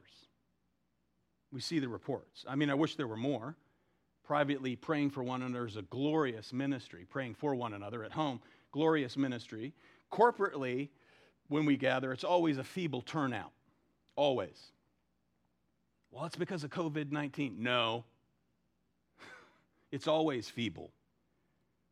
We 1.51 1.61
see 1.61 1.79
the 1.79 1.89
reports. 1.89 2.45
I 2.47 2.55
mean, 2.55 2.69
I 2.69 2.73
wish 2.73 2.95
there 2.95 3.07
were 3.07 3.17
more. 3.17 3.55
Privately 4.23 4.75
praying 4.75 5.09
for 5.09 5.21
one 5.23 5.41
another 5.41 5.65
is 5.65 5.75
a 5.75 5.81
glorious 5.83 6.53
ministry, 6.53 7.05
praying 7.09 7.35
for 7.35 7.55
one 7.55 7.73
another 7.73 8.03
at 8.03 8.11
home, 8.11 8.41
glorious 8.71 9.17
ministry. 9.17 9.73
Corporately, 10.11 10.89
when 11.49 11.65
we 11.65 11.75
gather, 11.75 12.11
it's 12.13 12.23
always 12.23 12.57
a 12.57 12.63
feeble 12.63 13.01
turnout. 13.01 13.51
Always. 14.15 14.71
Well, 16.11 16.25
it's 16.25 16.35
because 16.35 16.63
of 16.63 16.69
COVID 16.69 17.11
19. 17.11 17.57
No, 17.59 18.05
it's 19.91 20.07
always 20.07 20.49
feeble. 20.49 20.91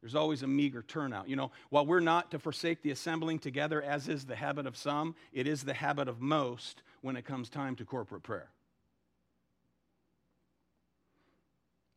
There's 0.02 0.16
always 0.16 0.42
a 0.42 0.48
meager 0.48 0.82
turnout. 0.82 1.30
You 1.30 1.36
know, 1.36 1.52
while 1.70 1.86
we're 1.86 2.00
not 2.00 2.32
to 2.32 2.40
forsake 2.40 2.82
the 2.82 2.92
assembling 2.92 3.40
together, 3.40 3.82
as 3.82 4.08
is 4.08 4.26
the 4.26 4.36
habit 4.36 4.66
of 4.66 4.76
some, 4.76 5.16
it 5.32 5.48
is 5.48 5.64
the 5.64 5.76
habit 5.76 6.08
of 6.08 6.22
most 6.22 6.82
when 7.02 7.16
it 7.16 7.26
comes 7.26 7.50
time 7.50 7.76
to 7.76 7.86
corporate 7.86 8.24
prayer. 8.24 8.50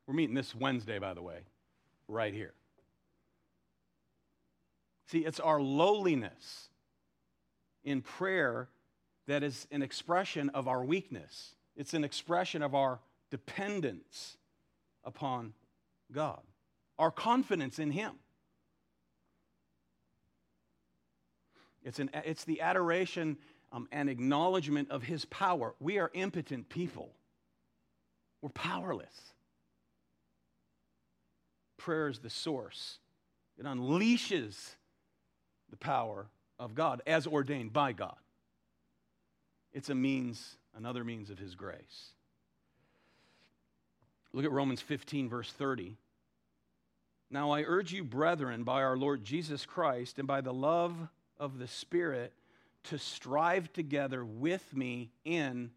We're 0.07 0.15
meeting 0.15 0.35
this 0.35 0.55
Wednesday, 0.55 0.99
by 0.99 1.15
the 1.15 1.23
way, 1.23 1.39
right 2.09 2.35
here. 2.35 2.53
See, 5.07 5.21
it's 5.21 5.41
our 5.41 5.61
lowliness 5.61 6.69
in 7.85 8.03
prayer 8.03 8.69
that 9.27 9.43
is 9.43 9.67
an 9.71 9.83
expression 9.83 10.51
of 10.51 10.69
our 10.69 10.85
weakness, 10.85 11.55
it's 11.77 11.95
an 11.95 12.05
expression 12.05 12.63
of 12.63 12.75
our 12.75 13.01
dependence 13.31 14.37
upon 15.05 15.55
God 16.13 16.41
our 16.99 17.11
confidence 17.11 17.79
in 17.79 17.91
Him. 17.91 18.13
It's, 21.83 21.99
an, 21.99 22.11
it's 22.25 22.45
the 22.45 22.61
adoration 22.61 23.37
um, 23.73 23.89
and 23.93 24.09
acknowledgement 24.09 24.91
of 24.91 25.03
His 25.03 25.25
power. 25.27 25.75
We 25.81 25.99
are 25.99 26.11
impotent 26.15 26.69
people, 26.69 27.11
we're 28.41 28.51
powerless. 28.51 29.34
Prayer 31.85 32.09
is 32.09 32.21
the 32.21 32.31
source, 32.31 32.99
it 33.59 33.67
unleashes 33.67 34.77
the 35.69 35.77
power 35.77 36.29
of 36.59 36.75
God 36.75 37.03
as 37.07 37.27
ordained 37.27 37.75
by 37.75 37.93
God. 37.93 38.17
It's 39.75 39.91
a 39.91 39.95
means, 39.95 40.57
another 40.75 41.05
means 41.05 41.29
of 41.29 41.39
His 41.39 41.55
grace. 41.55 42.15
Look 44.33 44.47
at 44.47 44.51
Romans 44.51 44.81
15, 44.81 45.29
verse 45.29 45.53
30. 45.53 45.99
Now 47.31 47.51
I 47.51 47.65
urge 47.65 47.93
you, 47.93 48.03
brethren, 48.03 48.65
by 48.65 48.83
our 48.83 48.97
Lord 48.97 49.23
Jesus 49.23 49.67
Christ 49.67 50.19
and 50.19 50.27
by 50.27 50.41
the 50.41 50.55
love 50.55 50.95
of 51.39 51.59
the 51.59 51.69
Spirit, 51.69 52.33
to 52.85 52.99
strive 52.99 53.71
together 53.75 54.25
with 54.25 54.75
me 54.75 55.11
in 55.27 55.71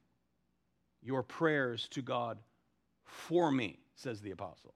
your 1.04 1.22
prayers 1.22 1.90
to 1.90 2.02
God 2.02 2.38
for 3.04 3.52
me, 3.52 3.80
says 3.98 4.22
the 4.22 4.32
apostle. 4.32 4.74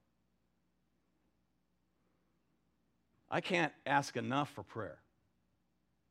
I 3.32 3.42
can't 3.42 3.74
ask 3.88 4.16
enough 4.16 4.52
for 4.52 4.62
prayer 4.62 5.00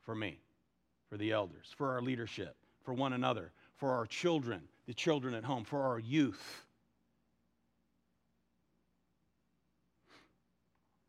for 0.03 0.17
me, 0.17 0.41
for 1.09 1.17
the 1.17 1.31
elders, 1.31 1.73
for 1.77 1.93
our 1.93 2.03
leadership, 2.03 2.57
for 2.83 2.93
one 2.93 3.13
another, 3.13 3.53
for 3.77 3.93
our 3.93 4.07
children, 4.07 4.63
the 4.89 4.95
children 4.95 5.35
at 5.35 5.45
home, 5.45 5.65
for 5.65 5.83
our 5.83 6.01
youth 6.01 6.65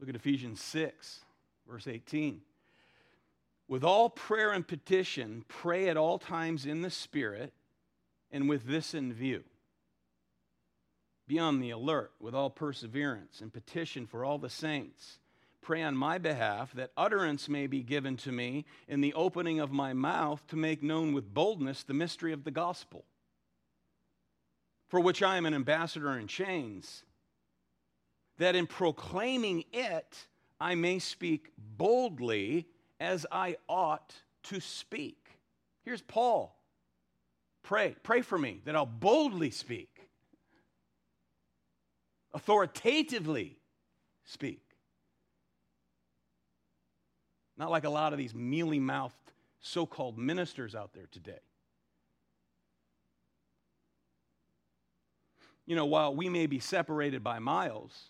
Look 0.01 0.09
at 0.09 0.15
Ephesians 0.15 0.59
6, 0.63 1.19
verse 1.69 1.87
18. 1.87 2.41
With 3.67 3.83
all 3.83 4.09
prayer 4.09 4.51
and 4.51 4.67
petition, 4.67 5.45
pray 5.47 5.89
at 5.89 5.95
all 5.95 6.17
times 6.17 6.65
in 6.65 6.81
the 6.81 6.89
Spirit, 6.89 7.53
and 8.31 8.49
with 8.49 8.65
this 8.65 8.95
in 8.95 9.13
view. 9.13 9.43
Be 11.27 11.37
on 11.37 11.59
the 11.59 11.69
alert 11.69 12.13
with 12.19 12.33
all 12.33 12.49
perseverance 12.49 13.41
and 13.41 13.53
petition 13.53 14.07
for 14.07 14.25
all 14.25 14.39
the 14.39 14.49
saints. 14.49 15.19
Pray 15.61 15.83
on 15.83 15.95
my 15.95 16.17
behalf 16.17 16.73
that 16.73 16.91
utterance 16.97 17.47
may 17.47 17.67
be 17.67 17.83
given 17.83 18.17
to 18.17 18.31
me 18.31 18.65
in 18.87 19.01
the 19.01 19.13
opening 19.13 19.59
of 19.59 19.71
my 19.71 19.93
mouth 19.93 20.45
to 20.47 20.55
make 20.55 20.81
known 20.81 21.13
with 21.13 21.33
boldness 21.33 21.83
the 21.83 21.93
mystery 21.93 22.33
of 22.33 22.43
the 22.43 22.51
gospel, 22.51 23.05
for 24.87 24.99
which 24.99 25.21
I 25.21 25.37
am 25.37 25.45
an 25.45 25.53
ambassador 25.53 26.17
in 26.17 26.27
chains, 26.27 27.03
that 28.37 28.55
in 28.55 28.65
proclaiming 28.65 29.65
it 29.71 30.27
I 30.59 30.73
may 30.73 30.97
speak 30.97 31.51
boldly 31.57 32.67
as 32.99 33.27
I 33.31 33.57
ought 33.69 34.15
to 34.43 34.59
speak. 34.59 35.39
Here's 35.83 36.01
Paul. 36.01 36.57
Pray, 37.61 37.95
pray 38.01 38.21
for 38.21 38.37
me 38.37 38.61
that 38.65 38.75
I'll 38.75 38.87
boldly 38.87 39.51
speak, 39.51 40.09
authoritatively 42.33 43.59
speak. 44.25 44.70
Not 47.57 47.71
like 47.71 47.83
a 47.83 47.89
lot 47.89 48.13
of 48.13 48.19
these 48.19 48.33
mealy 48.33 48.79
mouthed 48.79 49.15
so 49.59 49.85
called 49.85 50.17
ministers 50.17 50.73
out 50.75 50.93
there 50.93 51.07
today. 51.11 51.39
You 55.65 55.75
know, 55.75 55.85
while 55.85 56.15
we 56.15 56.27
may 56.27 56.47
be 56.47 56.59
separated 56.59 57.23
by 57.23 57.39
miles, 57.39 58.09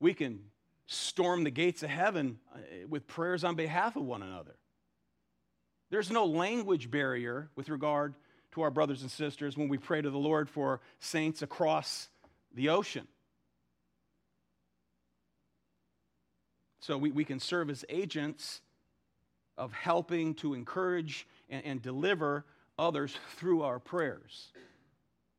we 0.00 0.14
can 0.14 0.40
storm 0.86 1.44
the 1.44 1.50
gates 1.50 1.82
of 1.82 1.90
heaven 1.90 2.38
uh, 2.54 2.58
with 2.88 3.06
prayers 3.06 3.44
on 3.44 3.54
behalf 3.54 3.96
of 3.96 4.02
one 4.02 4.22
another. 4.22 4.56
There's 5.90 6.10
no 6.10 6.24
language 6.24 6.90
barrier 6.90 7.50
with 7.54 7.68
regard 7.68 8.14
to 8.52 8.62
our 8.62 8.70
brothers 8.70 9.02
and 9.02 9.10
sisters 9.10 9.56
when 9.56 9.68
we 9.68 9.78
pray 9.78 10.00
to 10.00 10.10
the 10.10 10.18
Lord 10.18 10.48
for 10.48 10.80
saints 11.00 11.42
across 11.42 12.08
the 12.54 12.70
ocean. 12.70 13.06
So 16.82 16.98
we, 16.98 17.12
we 17.12 17.24
can 17.24 17.38
serve 17.38 17.70
as 17.70 17.84
agents 17.88 18.60
of 19.56 19.72
helping 19.72 20.34
to 20.34 20.52
encourage 20.52 21.28
and, 21.48 21.64
and 21.64 21.80
deliver 21.80 22.44
others 22.76 23.16
through 23.36 23.62
our 23.62 23.78
prayers, 23.78 24.48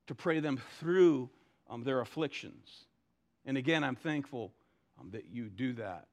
to 0.08 0.16
pray 0.16 0.40
them 0.40 0.62
through 0.80 1.30
um, 1.70 1.84
their 1.84 2.00
afflictions. 2.00 2.86
And 3.46 3.58
again, 3.58 3.84
I'm 3.84 3.98
thankful 3.98 4.54
um, 4.98 5.10
that 5.12 5.26
you 5.34 5.50
do 5.50 5.74
that. 5.74 6.08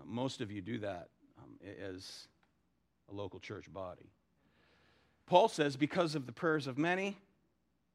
Uh, 0.00 0.04
most 0.06 0.40
of 0.40 0.50
you 0.50 0.62
do 0.62 0.78
that 0.78 1.08
um, 1.38 1.58
as 1.84 2.26
a 3.10 3.14
local 3.14 3.38
church 3.38 3.70
body. 3.70 4.08
Paul 5.26 5.48
says, 5.48 5.76
because 5.76 6.14
of 6.14 6.24
the 6.24 6.32
prayers 6.32 6.66
of 6.66 6.78
many, 6.78 7.18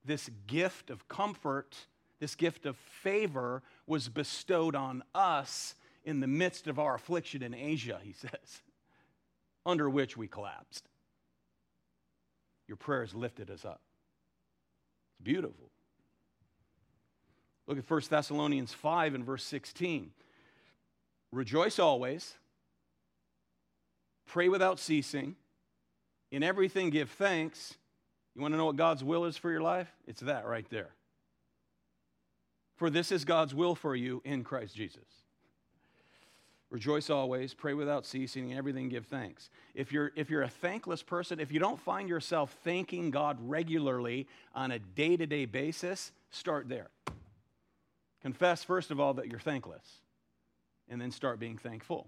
this 0.05 0.30
gift 0.45 0.91
of 0.91 1.07
comfort, 1.07 1.76
this 2.19 2.36
gift 2.36 2.67
of 2.67 2.78
favor 2.78 3.63
was 3.88 4.07
bestowed 4.07 4.76
on 4.76 5.01
us 5.15 5.74
in 6.04 6.20
the 6.20 6.28
midst 6.28 6.68
of 6.68 6.80
our 6.80 6.95
affliction 6.95 7.43
in 7.43 7.54
Asia, 7.54 7.99
he 8.04 8.14
says, 8.20 8.62
under 9.66 9.89
which 9.89 10.18
we 10.18 10.28
collapsed. 10.28 10.88
Your 12.68 12.78
prayers 12.78 13.14
lifted 13.14 13.49
us 13.49 13.66
up. 13.66 13.82
It's 15.12 15.24
beautiful. 15.24 15.70
Look 17.68 17.78
at 17.78 17.89
1 17.89 18.02
Thessalonians 18.10 18.74
5 18.74 19.16
and 19.16 19.26
verse 19.26 19.43
16. 19.43 20.12
Rejoice 21.32 21.80
always 21.80 22.36
Pray 24.32 24.47
without 24.47 24.80
ceasing. 24.80 25.36
In 26.32 26.41
everything, 26.41 26.89
give 26.89 27.10
thanks. 27.10 27.76
You 28.34 28.41
want 28.41 28.54
to 28.54 28.58
know 28.58 28.68
what 28.68 28.78
God's 28.78 29.04
will 29.04 29.26
is 29.26 29.36
for 29.36 29.52
your 29.52 29.60
life? 29.60 29.93
It's 30.08 30.22
that 30.22 30.45
right 30.45 30.66
there. 30.70 30.91
For 32.78 32.89
this 32.89 33.12
is 33.12 33.26
God's 33.26 33.54
will 33.54 33.76
for 33.76 33.93
you 33.93 34.22
in 34.24 34.45
Christ 34.45 34.74
Jesus. 34.74 35.20
Rejoice 36.72 37.09
always, 37.09 37.53
pray 37.53 37.74
without 37.74 38.05
ceasing, 38.05 38.49
and 38.49 38.57
everything 38.57 38.88
give 38.88 39.05
thanks. 39.05 39.49
If 39.76 39.91
you're, 39.91 40.13
if 40.15 40.30
you're 40.30 40.43
a 40.43 40.49
thankless 40.49 41.03
person, 41.03 41.41
if 41.41 41.51
you 41.51 41.59
don't 41.59 41.80
find 41.80 42.07
yourself 42.07 42.55
thanking 42.63 43.11
God 43.11 43.38
regularly 43.41 44.26
on 44.55 44.72
a 44.72 44.80
day 44.80 45.17
to 45.17 45.28
day 45.28 45.45
basis, 45.45 46.13
start 46.30 46.69
there. 46.69 46.88
Confess, 48.22 48.63
first 48.63 48.89
of 48.89 49.01
all, 49.01 49.13
that 49.15 49.28
you're 49.28 49.39
thankless, 49.39 49.86
and 50.89 51.01
then 51.01 51.11
start 51.11 51.39
being 51.41 51.57
thankful. 51.57 52.07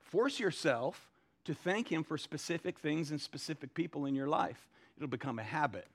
Force 0.00 0.40
yourself 0.40 1.08
to 1.44 1.54
thank 1.54 1.90
Him 1.90 2.02
for 2.02 2.18
specific 2.18 2.80
things 2.80 3.12
and 3.12 3.20
specific 3.20 3.74
people 3.74 4.06
in 4.06 4.16
your 4.16 4.28
life. 4.28 4.66
It'll 4.96 5.08
become 5.08 5.38
a 5.38 5.44
habit. 5.44 5.86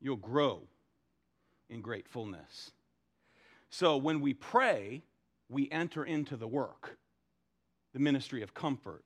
You'll 0.00 0.16
grow 0.16 0.62
in 1.68 1.80
gratefulness. 1.80 2.70
So 3.70 3.96
when 3.96 4.20
we 4.20 4.34
pray, 4.34 5.02
we 5.48 5.68
enter 5.70 6.04
into 6.04 6.36
the 6.36 6.48
work, 6.48 6.98
the 7.92 7.98
ministry 7.98 8.42
of 8.42 8.54
comfort. 8.54 9.04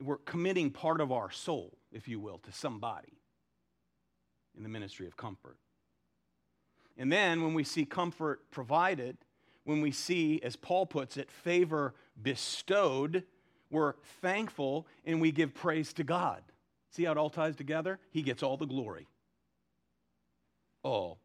We're 0.00 0.18
committing 0.18 0.70
part 0.70 1.00
of 1.00 1.12
our 1.12 1.30
soul, 1.30 1.78
if 1.92 2.08
you 2.08 2.20
will, 2.20 2.38
to 2.38 2.52
somebody 2.52 3.18
in 4.56 4.62
the 4.62 4.68
ministry 4.68 5.06
of 5.06 5.16
comfort. 5.16 5.56
And 6.96 7.10
then 7.10 7.42
when 7.42 7.54
we 7.54 7.64
see 7.64 7.84
comfort 7.84 8.50
provided, 8.50 9.16
when 9.64 9.80
we 9.80 9.92
see, 9.92 10.40
as 10.42 10.56
Paul 10.56 10.86
puts 10.86 11.16
it, 11.16 11.30
favor 11.30 11.94
bestowed, 12.20 13.24
we're 13.70 13.94
thankful 14.20 14.86
and 15.04 15.20
we 15.20 15.32
give 15.32 15.54
praise 15.54 15.92
to 15.94 16.04
God. 16.04 16.42
See 16.90 17.04
how 17.04 17.12
it 17.12 17.18
all 17.18 17.30
ties 17.30 17.56
together? 17.56 17.98
He 18.10 18.22
gets 18.22 18.42
all 18.42 18.56
the 18.56 18.66
glory. 18.66 19.06
All 20.82 21.20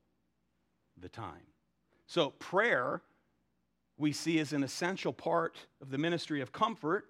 the 1.00 1.10
time. 1.10 1.44
So, 2.06 2.30
prayer 2.30 3.02
we 3.98 4.12
see 4.12 4.40
as 4.40 4.54
an 4.54 4.64
essential 4.64 5.12
part 5.12 5.56
of 5.82 5.90
the 5.90 5.98
ministry 5.98 6.42
of 6.42 6.52
comfort. 6.52 7.06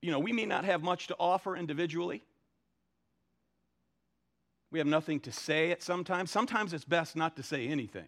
You 0.00 0.10
know, 0.10 0.18
we 0.18 0.32
may 0.32 0.46
not 0.46 0.64
have 0.64 0.82
much 0.82 1.08
to 1.08 1.16
offer 1.18 1.56
individually. 1.56 2.22
We 4.70 4.78
have 4.78 4.86
nothing 4.86 5.20
to 5.20 5.32
say 5.32 5.70
at 5.70 5.82
sometimes. 5.82 6.30
Sometimes 6.30 6.72
it's 6.72 6.84
best 6.84 7.16
not 7.16 7.36
to 7.36 7.42
say 7.42 7.66
anything. 7.66 8.06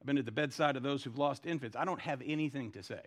I've 0.00 0.06
been 0.06 0.18
at 0.18 0.24
the 0.24 0.32
bedside 0.32 0.76
of 0.76 0.82
those 0.82 1.04
who've 1.04 1.18
lost 1.18 1.46
infants. 1.46 1.76
I 1.76 1.84
don't 1.84 2.00
have 2.00 2.22
anything 2.24 2.72
to 2.72 2.82
say. 2.82 3.00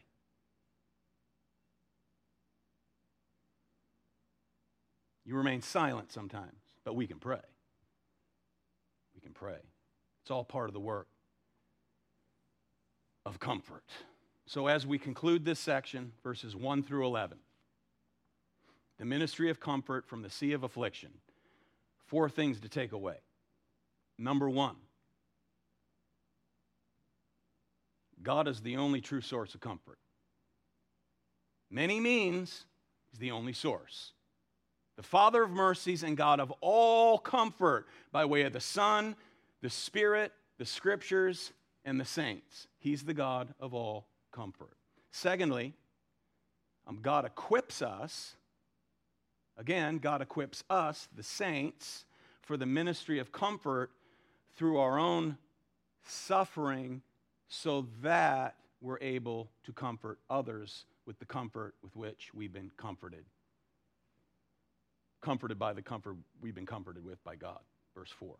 You 5.25 5.35
remain 5.35 5.61
silent 5.61 6.11
sometimes, 6.11 6.59
but 6.83 6.95
we 6.95 7.07
can 7.07 7.19
pray. 7.19 7.39
We 9.15 9.21
can 9.21 9.31
pray. 9.31 9.59
It's 10.21 10.31
all 10.31 10.43
part 10.43 10.69
of 10.69 10.73
the 10.73 10.79
work 10.79 11.07
of 13.25 13.39
comfort. 13.39 13.83
So, 14.45 14.67
as 14.67 14.85
we 14.85 14.97
conclude 14.97 15.45
this 15.45 15.59
section, 15.59 16.11
verses 16.23 16.55
1 16.55 16.83
through 16.83 17.05
11, 17.05 17.37
the 18.99 19.05
ministry 19.05 19.49
of 19.49 19.59
comfort 19.59 20.05
from 20.05 20.21
the 20.21 20.29
sea 20.29 20.51
of 20.53 20.63
affliction, 20.63 21.11
four 22.05 22.29
things 22.29 22.59
to 22.59 22.69
take 22.69 22.91
away. 22.91 23.17
Number 24.17 24.49
one, 24.49 24.75
God 28.21 28.47
is 28.47 28.61
the 28.61 28.77
only 28.77 29.01
true 29.01 29.21
source 29.21 29.55
of 29.55 29.61
comfort. 29.61 29.97
Many 31.69 31.99
means 31.99 32.65
is 33.13 33.19
the 33.19 33.31
only 33.31 33.53
source. 33.53 34.13
The 34.95 35.03
Father 35.03 35.43
of 35.43 35.49
mercies 35.49 36.03
and 36.03 36.15
God 36.15 36.39
of 36.39 36.53
all 36.61 37.17
comfort 37.17 37.87
by 38.11 38.25
way 38.25 38.43
of 38.43 38.53
the 38.53 38.59
Son, 38.59 39.15
the 39.61 39.69
Spirit, 39.69 40.31
the 40.59 40.65
Scriptures, 40.65 41.51
and 41.85 41.99
the 41.99 42.05
saints. 42.05 42.67
He's 42.79 43.03
the 43.03 43.13
God 43.13 43.53
of 43.59 43.73
all 43.73 44.07
comfort. 44.31 44.77
Secondly, 45.11 45.73
um, 46.87 46.99
God 47.01 47.25
equips 47.25 47.81
us, 47.81 48.35
again, 49.57 49.97
God 49.97 50.21
equips 50.21 50.63
us, 50.69 51.07
the 51.15 51.23
saints, 51.23 52.05
for 52.41 52.57
the 52.57 52.65
ministry 52.65 53.19
of 53.19 53.31
comfort 53.31 53.91
through 54.55 54.77
our 54.79 54.99
own 54.99 55.37
suffering 56.05 57.01
so 57.47 57.87
that 58.01 58.55
we're 58.81 58.99
able 58.99 59.49
to 59.63 59.71
comfort 59.71 60.19
others 60.29 60.85
with 61.05 61.19
the 61.19 61.25
comfort 61.25 61.75
with 61.81 61.95
which 61.95 62.31
we've 62.33 62.51
been 62.51 62.71
comforted. 62.75 63.25
Comforted 65.21 65.57
by 65.57 65.73
the 65.73 65.81
comfort 65.81 66.17
we've 66.41 66.55
been 66.55 66.65
comforted 66.65 67.03
with 67.03 67.23
by 67.23 67.35
God. 67.35 67.59
Verse 67.95 68.11
4. 68.11 68.35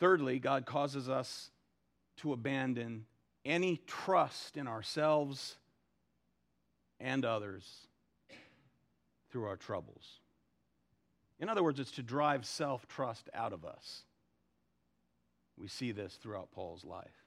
Thirdly, 0.00 0.38
God 0.38 0.66
causes 0.66 1.08
us 1.08 1.50
to 2.18 2.32
abandon 2.32 3.06
any 3.44 3.80
trust 3.86 4.56
in 4.56 4.66
ourselves 4.66 5.56
and 7.00 7.24
others 7.24 7.86
through 9.30 9.44
our 9.44 9.56
troubles. 9.56 10.20
In 11.40 11.48
other 11.48 11.62
words, 11.62 11.78
it's 11.78 11.92
to 11.92 12.02
drive 12.02 12.44
self 12.44 12.86
trust 12.88 13.28
out 13.32 13.52
of 13.52 13.64
us. 13.64 14.02
We 15.56 15.68
see 15.68 15.92
this 15.92 16.14
throughout 16.14 16.50
Paul's 16.52 16.84
life. 16.84 17.24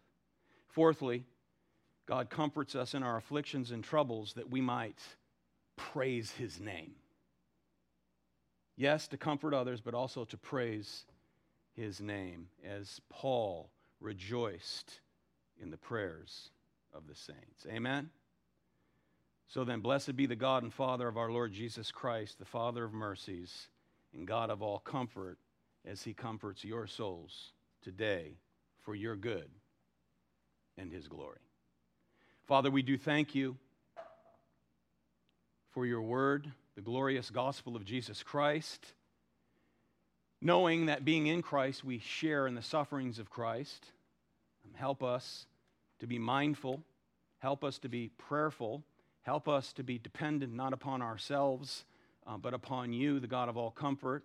Fourthly, 0.68 1.26
God 2.06 2.30
comforts 2.30 2.76
us 2.76 2.94
in 2.94 3.04
our 3.04 3.18
afflictions 3.18 3.72
and 3.72 3.84
troubles 3.84 4.34
that 4.34 4.50
we 4.50 4.62
might 4.62 5.00
praise 5.76 6.32
his 6.32 6.60
name. 6.60 6.94
Yes, 8.78 9.08
to 9.10 9.18
comfort 9.18 9.54
others, 9.54 9.82
but 9.82 9.94
also 9.94 10.26
to 10.26 10.38
praise 10.38 11.06
his 11.74 12.02
name, 12.02 12.48
as 12.66 13.00
Paul 13.10 13.70
rejoiced 14.02 15.00
in 15.62 15.70
the 15.70 15.78
prayers 15.78 16.50
of 16.94 17.08
the 17.08 17.16
saints. 17.16 17.66
Amen? 17.70 18.10
So 19.48 19.64
then, 19.64 19.82
blessed 19.82 20.16
be 20.16 20.26
the 20.26 20.36
God 20.36 20.64
and 20.64 20.74
Father 20.74 21.08
of 21.08 21.18
our 21.18 21.32
Lord 21.32 21.54
Jesus 21.54 21.92
Christ, 21.92 22.40
the 22.40 22.46
Father 22.46 22.84
of 22.86 22.94
mercies 22.94 23.70
and 24.14 24.28
God 24.28 24.50
of 24.50 24.62
all 24.62 24.80
comfort, 24.80 25.38
as 25.86 26.04
he 26.04 26.14
comforts 26.14 26.64
your 26.64 26.88
souls 26.88 27.54
today 27.82 28.38
for 28.82 28.96
your 28.96 29.16
good 29.16 29.50
and 30.78 30.92
his 30.92 31.08
glory. 31.08 31.40
Father, 32.48 32.72
we 32.72 32.82
do 32.82 32.98
thank 32.98 33.36
you 33.36 33.58
for 35.72 35.86
your 35.86 36.02
word, 36.02 36.52
the 36.76 36.82
glorious 36.82 37.30
gospel 37.30 37.76
of 37.76 37.86
Jesus 37.86 38.24
Christ, 38.24 38.94
knowing 40.42 40.88
that 40.88 41.06
being 41.06 41.28
in 41.28 41.42
Christ, 41.42 41.84
we 41.84 42.00
share 42.00 42.48
in 42.48 42.56
the 42.56 42.62
sufferings 42.62 43.20
of 43.20 43.30
Christ. 43.30 43.86
Help 44.74 45.04
us 45.04 45.46
to 46.00 46.08
be 46.08 46.18
mindful, 46.18 46.82
help 47.40 47.64
us 47.64 47.78
to 47.80 47.90
be 47.90 48.10
prayerful, 48.18 48.82
help 49.22 49.48
us 49.48 49.74
to 49.74 49.84
be 49.84 50.00
dependent 50.00 50.54
not 50.54 50.74
upon 50.74 51.02
ourselves, 51.02 51.86
uh, 52.26 52.38
but 52.38 52.54
upon 52.54 52.92
you, 52.92 53.20
the 53.20 53.28
God 53.28 53.50
of 53.50 53.58
all 53.58 53.70
comfort. 53.70 54.24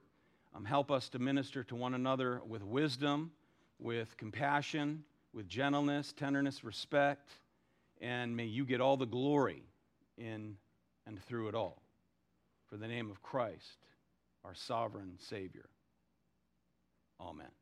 Um, 0.55 0.65
help 0.65 0.91
us 0.91 1.11
to 1.11 1.19
minister 1.19 1.63
to 1.65 1.75
one 1.75 1.93
another 1.93 2.41
with 2.49 2.63
wisdom, 2.63 3.33
with 3.79 4.17
compassion, 4.17 5.05
with 5.35 5.47
gentleness, 5.49 6.15
tenderness, 6.17 6.65
respect, 6.65 7.29
and 8.01 8.35
may 8.35 8.47
you 8.47 8.65
get 8.65 8.81
all 8.81 8.97
the 8.97 9.05
glory 9.05 9.63
in 10.17 10.57
and 11.07 11.23
through 11.23 11.49
it 11.49 11.55
all. 11.55 11.83
For 12.69 12.79
the 12.79 12.89
name 12.89 13.11
of 13.11 13.23
Christ, 13.23 13.77
our 14.45 14.55
sovereign 14.55 15.19
Savior. 15.19 15.67
Amen. 17.21 17.53